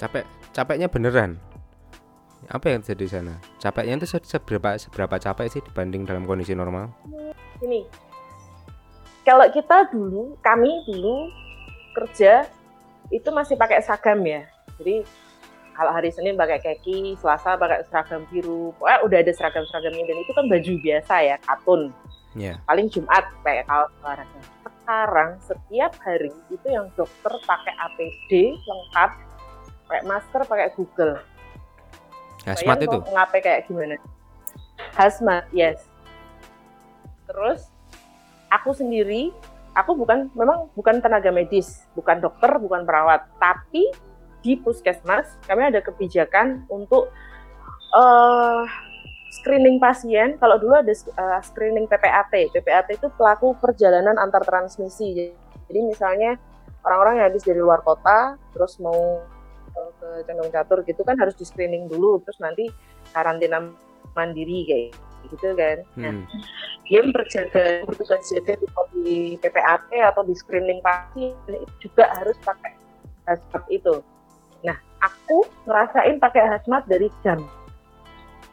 Capek 0.00 0.24
capeknya 0.56 0.88
beneran? 0.88 1.36
Apa 2.48 2.70
yang 2.70 2.80
terjadi 2.80 3.04
di 3.04 3.10
sana? 3.10 3.34
Capeknya 3.58 3.98
itu 3.98 4.06
se- 4.08 4.24
seberapa 4.24 4.78
seberapa 4.78 5.16
capek 5.18 5.46
sih 5.50 5.60
dibanding 5.60 6.06
dalam 6.06 6.24
kondisi 6.24 6.54
normal? 6.54 6.88
Ini. 7.60 7.82
Kalau 9.26 9.44
kita 9.52 9.92
dulu 9.92 10.38
kami 10.40 10.86
dulu 10.88 11.28
kerja 11.92 12.46
itu 13.12 13.28
masih 13.34 13.58
pakai 13.58 13.82
seragam 13.84 14.22
ya. 14.24 14.46
Jadi 14.78 15.02
kalau 15.78 15.94
hari 15.94 16.10
Senin 16.10 16.34
pakai 16.34 16.58
kaki 16.58 17.14
Selasa 17.22 17.54
pakai 17.54 17.86
seragam 17.86 18.26
biru 18.34 18.74
pokoknya 18.82 18.98
udah 19.06 19.18
ada 19.22 19.32
seragam 19.34 19.62
seragamnya 19.70 20.10
dan 20.10 20.18
itu 20.18 20.32
kan 20.34 20.44
baju 20.50 20.72
biasa 20.82 21.14
ya 21.22 21.36
katun 21.38 21.94
ya 22.36 22.60
paling 22.68 22.92
Jumat 22.92 23.24
pakai 23.40 23.64
kaos 23.64 23.92
olahraga. 24.04 24.40
Sekarang 24.64 25.30
setiap 25.44 25.92
hari 26.00 26.32
itu 26.48 26.66
yang 26.68 26.88
dokter 26.96 27.32
pakai 27.44 27.72
APD 27.76 28.56
lengkap 28.56 29.10
pakai 29.88 30.02
masker 30.04 30.42
pakai 30.44 30.68
Google. 30.76 31.16
Hazmat 32.44 32.80
itu? 32.84 32.98
ngapain 33.12 33.42
kayak 33.44 33.60
gimana? 33.68 33.96
Hazmat, 34.96 35.44
yes. 35.52 35.84
Terus 37.28 37.68
aku 38.48 38.72
sendiri, 38.72 39.32
aku 39.76 39.92
bukan 39.96 40.32
memang 40.32 40.72
bukan 40.72 41.04
tenaga 41.04 41.28
medis, 41.28 41.84
bukan 41.92 42.24
dokter, 42.24 42.56
bukan 42.56 42.88
perawat, 42.88 43.28
tapi 43.36 43.92
di 44.40 44.56
puskesmas 44.56 45.28
kami 45.44 45.68
ada 45.68 45.82
kebijakan 45.82 46.64
untuk 46.70 47.10
eh, 47.92 48.62
screening 49.40 49.78
pasien. 49.78 50.36
Kalau 50.42 50.58
dulu 50.58 50.74
ada 50.78 50.90
eh, 50.92 51.40
screening 51.46 51.86
PPAT, 51.86 52.52
PPAT 52.52 52.86
itu 52.94 53.06
pelaku 53.14 53.54
perjalanan 53.58 54.18
antar 54.18 54.42
transmisi. 54.42 55.32
Jadi 55.68 55.80
misalnya 55.84 56.36
orang-orang 56.82 57.22
yang 57.22 57.26
habis 57.32 57.44
dari 57.46 57.60
luar 57.60 57.80
kota, 57.86 58.36
terus 58.52 58.76
mau 58.82 59.22
eh, 59.74 59.90
ke 59.98 60.08
Condong 60.28 60.50
Catur 60.50 60.78
gitu 60.84 61.02
kan 61.06 61.16
harus 61.16 61.34
di 61.38 61.46
screening 61.46 61.86
dulu, 61.86 62.18
terus 62.26 62.38
nanti 62.42 62.68
karantina 63.14 63.62
mandiri 64.12 64.66
kayak 64.66 64.90
gitu 65.30 65.54
kan. 65.54 65.78
Nah, 65.98 66.14
hmm. 66.14 66.26
dia 66.86 67.00
berjaga 67.10 67.84
bertugas 67.84 68.22
jaga 68.30 68.54
di 68.94 69.38
PPAT 69.38 69.90
atau 70.14 70.22
di 70.26 70.34
screening 70.34 70.80
pasien 70.82 71.34
itu 71.46 71.74
juga 71.90 72.10
harus 72.18 72.36
pakai 72.42 72.74
hazmat 73.28 73.64
itu. 73.68 74.00
Nah, 74.64 74.78
aku 75.04 75.46
ngerasain 75.68 76.16
pakai 76.18 76.42
hazmat 76.48 76.82
dari 76.88 77.12
jam 77.22 77.44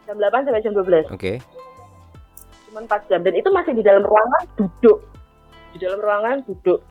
jam 0.06 0.16
8 0.18 0.46
sampai 0.46 0.62
jam 0.64 0.74
12 0.74 1.10
oke. 1.12 1.34
Cuma 2.76 2.80
4 2.84 3.08
jam. 3.08 3.24
Dan 3.24 3.34
itu 3.40 3.50
masih 3.56 3.72
di 3.72 3.84
dalam 3.88 4.04
ruangan 4.04 4.44
duduk. 4.60 5.00
Di 5.72 5.78
dalam 5.80 6.00
ruangan 6.04 6.44
duduk. 6.44 6.84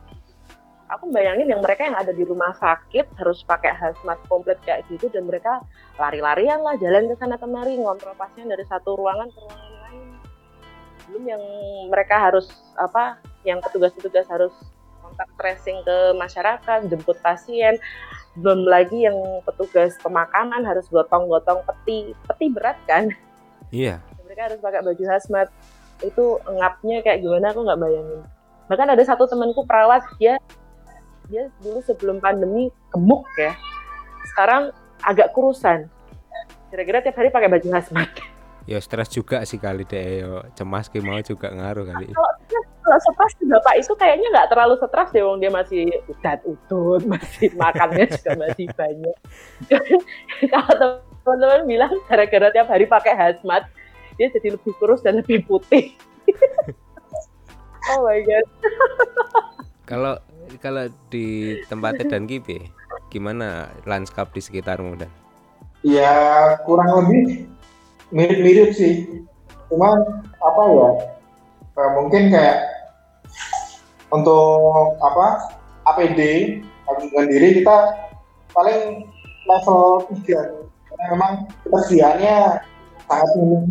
Aku 0.85 1.09
bayangin 1.09 1.49
yang 1.49 1.61
mereka 1.65 1.85
yang 1.85 1.97
ada 1.97 2.13
di 2.13 2.21
rumah 2.21 2.53
sakit 2.57 3.17
harus 3.17 3.41
pakai 3.41 3.73
hazmat 3.73 4.21
komplit 4.29 4.61
kayak 4.65 4.85
gitu 4.85 5.09
dan 5.09 5.25
mereka 5.25 5.61
lari-larian 5.97 6.61
lah 6.61 6.77
jalan 6.77 7.09
ke 7.09 7.17
sana 7.17 7.41
kemari 7.41 7.73
ngontrol 7.73 8.13
pasien 8.13 8.45
dari 8.45 8.61
satu 8.69 8.93
ruangan 8.93 9.29
ke 9.29 9.39
ruangan 9.41 9.73
lain. 9.81 10.07
Belum 11.09 11.23
yang 11.25 11.43
mereka 11.89 12.21
harus 12.21 12.53
apa 12.77 13.17
yang 13.41 13.61
petugas-petugas 13.65 14.29
harus 14.29 14.53
kontak 15.01 15.29
tracing 15.41 15.81
ke 15.81 15.97
masyarakat 16.17 16.79
jemput 16.85 17.17
pasien 17.21 17.81
belum 18.35 18.67
lagi 18.67 19.07
yang 19.07 19.15
petugas 19.47 19.95
pemakaman 20.03 20.67
harus 20.67 20.83
gotong-gotong 20.91 21.63
peti 21.63 22.11
peti 22.27 22.45
berat 22.51 22.75
kan? 22.83 23.07
Iya. 23.71 24.03
Mereka 24.27 24.41
harus 24.51 24.59
pakai 24.59 24.83
baju 24.83 25.03
hazmat. 25.07 25.47
Itu 26.03 26.43
ngapnya 26.43 26.99
kayak 26.99 27.23
gimana 27.23 27.55
aku 27.55 27.63
nggak 27.63 27.79
bayangin. 27.79 28.21
Bahkan 28.67 28.87
ada 28.91 29.03
satu 29.07 29.23
temanku 29.29 29.63
perawat 29.63 30.03
dia 30.19 30.35
dia 31.31 31.49
dulu 31.63 31.79
sebelum 31.81 32.19
pandemi 32.19 32.67
gemuk 32.91 33.23
ya. 33.39 33.55
Sekarang 34.35 34.75
agak 34.99 35.31
kurusan. 35.31 35.87
Kira-kira 36.69 36.99
tiap 36.99 37.15
hari 37.15 37.31
pakai 37.31 37.47
baju 37.47 37.67
hazmat. 37.71 38.09
Ya 38.65 38.81
stres 38.81 39.13
juga 39.13 39.45
sih 39.45 39.61
kali 39.61 39.85
deh 39.85 40.25
yo 40.25 40.41
cemas 40.57 40.89
ki 40.89 40.99
mau 40.99 41.21
juga 41.21 41.53
ngaruh 41.53 41.85
kali. 41.85 42.11
Kalau 42.11 42.33
kalau 42.85 42.99
stres 43.01 43.33
bapak 43.49 43.73
itu 43.81 43.93
kayaknya 43.97 44.27
nggak 44.29 44.49
terlalu 44.53 44.77
stres 44.77 45.09
deh, 45.09 45.25
wong 45.25 45.41
dia 45.41 45.49
masih 45.49 45.89
udat 46.05 46.39
udut, 46.45 47.01
masih 47.17 47.49
makannya 47.57 48.05
juga 48.05 48.31
masih 48.37 48.69
banyak. 48.77 49.17
Kalau 50.53 51.01
teman-teman 51.25 51.61
bilang 51.65 51.93
gara-gara 52.05 52.53
tiap 52.53 52.69
hari 52.69 52.85
pakai 52.85 53.17
hazmat, 53.17 53.65
dia 54.21 54.29
jadi 54.29 54.53
lebih 54.53 54.77
kurus 54.77 55.01
dan 55.01 55.17
lebih 55.17 55.41
putih. 55.49 55.97
oh 57.89 58.05
my 58.05 58.21
god. 58.21 58.45
kalau 59.85 60.17
kalau 60.57 60.89
di 61.13 61.57
tempatnya 61.69 62.09
dan 62.09 62.25
Kibe 62.25 62.57
gimana 63.13 63.69
lanskap 63.85 64.33
di 64.33 64.41
sekitarmu 64.41 64.97
dan 64.97 65.09
Ya 65.85 66.09
kurang 66.65 67.05
lebih 67.05 67.45
mirip-mirip 68.09 68.73
sih. 68.73 69.21
Cuman 69.69 70.01
apa 70.41 70.61
ya? 70.73 70.89
Eh, 71.75 71.89
mungkin 71.99 72.23
kayak 72.31 72.57
untuk 74.11 74.95
apa 75.03 75.51
APD 75.91 76.19
perlindungan 76.87 77.27
diri 77.29 77.47
kita 77.61 77.77
paling 78.55 79.03
level 79.45 80.07
3 80.23 80.65
karena 80.89 81.05
memang 81.11 81.31
ketersediaannya 81.67 82.35
sangat 83.05 83.29
minim. 83.35 83.63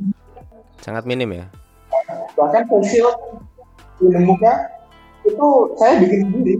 Sangat 0.84 1.04
minim 1.08 1.30
ya? 1.32 1.46
Bahkan 2.36 2.62
facial 2.68 3.10
di 3.96 4.20
muka 4.20 4.68
itu 5.24 5.48
saya 5.80 5.96
bikin 6.02 6.20
sendiri. 6.28 6.54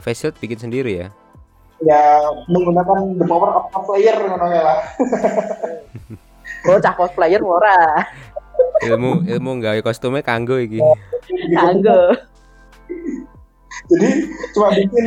Face 0.00 0.24
shield 0.24 0.36
bikin 0.40 0.58
sendiri 0.58 0.92
ya? 1.04 1.08
Ya 1.84 2.02
menggunakan 2.48 3.20
the 3.20 3.26
power 3.28 3.50
of 3.54 3.70
player 3.86 4.16
namanya 4.16 4.60
lah. 4.64 4.78
Bocah 6.66 6.94
cosplayer 6.96 7.42
ora. 7.44 7.78
ilmu 8.86 9.26
ilmu 9.26 9.50
gawe 9.62 9.80
kostumnya 9.82 10.22
kanggo 10.22 10.58
iki. 10.60 10.78
Kanggo. 11.54 12.14
jadi 13.88 14.08
cuma 14.56 14.68
bikin 14.72 15.04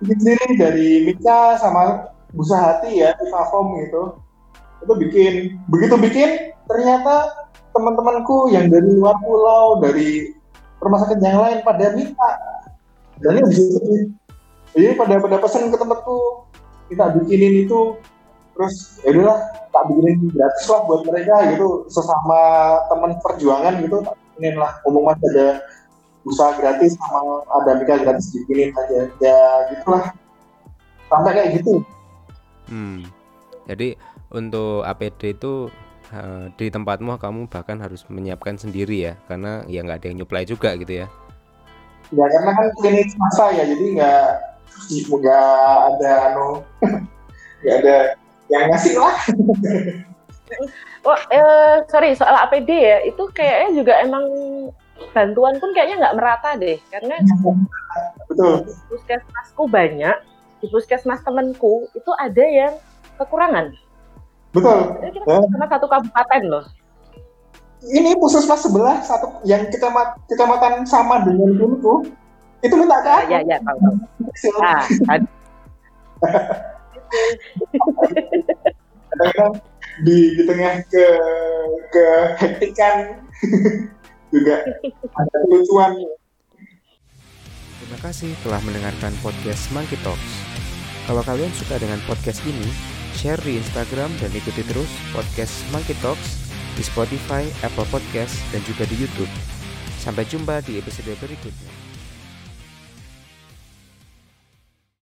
bikin 0.00 0.18
sendiri 0.20 0.46
dari 0.56 0.88
Mika 1.08 1.56
sama 1.60 2.12
busa 2.32 2.56
hati 2.56 3.00
ya 3.00 3.16
Foam 3.50 3.80
gitu. 3.84 4.18
Itu 4.80 4.92
bikin 4.96 5.60
begitu 5.68 5.94
bikin 6.00 6.30
ternyata 6.68 7.28
teman-temanku 7.76 8.50
yang 8.50 8.66
dari 8.70 8.90
luar 8.96 9.16
pulau 9.20 9.78
dari 9.82 10.32
rumah 10.80 10.98
sakit 11.04 11.18
yang 11.20 11.40
lain 11.40 11.58
pada 11.62 11.92
minta. 11.92 12.30
Dan 13.20 13.36
ini 13.36 14.16
jadi 14.72 14.96
pada 14.96 15.20
pada 15.20 15.36
pesan 15.42 15.68
ke 15.68 15.76
temanku 15.76 16.48
kita 16.88 17.14
bikinin 17.20 17.68
itu 17.68 18.00
terus 18.60 19.00
ya 19.00 19.16
udahlah 19.16 19.40
tak 19.72 19.82
bikinin 19.88 20.28
gratis 20.28 20.68
lah 20.68 20.80
buat 20.84 21.00
mereka 21.08 21.34
gitu. 21.56 21.88
Sesama 21.88 22.40
teman 22.92 23.16
perjuangan 23.24 23.80
gitu 23.80 24.04
tak 24.04 24.14
bikinin 24.20 24.60
lah. 24.60 24.76
Mas 24.84 25.16
ada 25.32 25.48
usaha 26.28 26.52
gratis 26.60 26.92
sama 27.00 27.40
ada 27.48 27.80
mika 27.80 27.96
gratis 28.04 28.28
bikinin 28.36 28.76
aja. 28.76 29.08
Ya 29.24 29.40
gitulah. 29.72 30.12
Sampai 31.08 31.32
kayak 31.32 31.56
gitu. 31.56 31.80
Hmm. 32.70 33.02
jadi 33.66 33.98
untuk 34.30 34.86
APD 34.86 35.34
itu 35.34 35.66
eh, 36.14 36.46
di 36.54 36.70
tempatmu 36.70 37.18
kamu 37.18 37.50
bahkan 37.50 37.82
harus 37.82 38.06
menyiapkan 38.06 38.54
sendiri 38.54 39.10
ya 39.10 39.18
karena 39.26 39.66
ya 39.66 39.82
nggak 39.82 39.98
ada 39.98 40.06
yang 40.06 40.22
nyuplai 40.22 40.46
juga 40.46 40.78
gitu 40.78 41.02
ya? 41.02 41.06
Ya 42.14 42.26
karena 42.30 42.50
kan 42.54 42.66
klinik 42.78 43.10
masa 43.18 43.50
ya 43.58 43.66
jadi 43.66 43.84
nggak 43.98 44.22
nggak 45.02 45.50
ada 45.82 46.10
anu 46.30 46.62
nggak 47.66 47.76
ada 47.82 47.96
yang 48.50 48.68
ngasih 48.68 48.94
lah 48.98 49.16
Oh, 51.06 51.14
eh, 51.30 51.78
sorry 51.86 52.10
soal 52.12 52.34
APD 52.34 52.66
ya, 52.74 52.98
itu 53.06 53.22
kayaknya 53.30 53.70
juga 53.70 53.94
emang 54.02 54.26
bantuan 55.14 55.54
pun 55.62 55.70
kayaknya 55.70 56.02
nggak 56.02 56.16
merata 56.18 56.58
deh, 56.58 56.74
karena 56.90 57.22
betul 58.26 58.66
puskesmasku 58.90 59.70
banyak, 59.70 60.16
di 60.58 60.66
puskesmas 60.68 61.22
temenku 61.22 61.86
itu 61.94 62.10
ada 62.18 62.42
yang 62.42 62.74
kekurangan. 63.16 63.70
betul 64.50 64.98
kita 64.98 65.22
Ya. 65.22 65.38
karena 65.54 65.66
satu 65.70 65.86
kabupaten 65.86 66.42
loh. 66.50 66.66
ini 67.86 68.18
puskesmas 68.18 68.60
sebelah 68.60 68.98
satu 69.06 69.38
yang 69.46 69.70
kecamatan 69.70 70.18
kecamatan 70.26 70.82
sama 70.82 71.22
dengan 71.22 71.54
duluku 71.54 72.10
itu 72.60 72.74
minta 72.74 72.98
ke 73.00 73.08
Ah, 73.08 73.22
aku. 73.22 73.30
ya, 73.30 73.40
ya, 73.46 73.56
tahu, 73.62 73.78
tahu. 73.78 73.94
Nah, 74.58 74.82
ad- 77.10 78.20
kadang-kadang 79.10 79.52
di, 80.06 80.16
di 80.38 80.42
tengah 80.46 80.74
ke 80.86 81.06
ke 81.90 82.06
hektikan 82.38 82.96
juga 84.34 84.56
ada 85.18 85.36
kelucuan 85.50 85.98
Terima 87.80 88.06
kasih 88.06 88.30
telah 88.46 88.62
mendengarkan 88.62 89.10
podcast 89.18 89.66
Monkey 89.74 89.98
Talks. 90.06 90.46
Kalau 91.10 91.26
kalian 91.26 91.50
suka 91.58 91.74
dengan 91.74 91.98
podcast 92.06 92.38
ini, 92.46 92.70
share 93.18 93.40
di 93.42 93.58
Instagram 93.58 94.14
dan 94.22 94.30
ikuti 94.30 94.62
terus 94.62 94.86
podcast 95.10 95.58
Monkey 95.74 95.98
Talks 95.98 96.54
di 96.78 96.86
Spotify, 96.86 97.50
Apple 97.66 97.88
Podcast, 97.90 98.38
dan 98.54 98.62
juga 98.62 98.86
di 98.86 98.94
YouTube. 98.94 99.32
Sampai 99.98 100.22
jumpa 100.22 100.62
di 100.62 100.78
episode 100.78 101.18
berikutnya. 101.18 101.89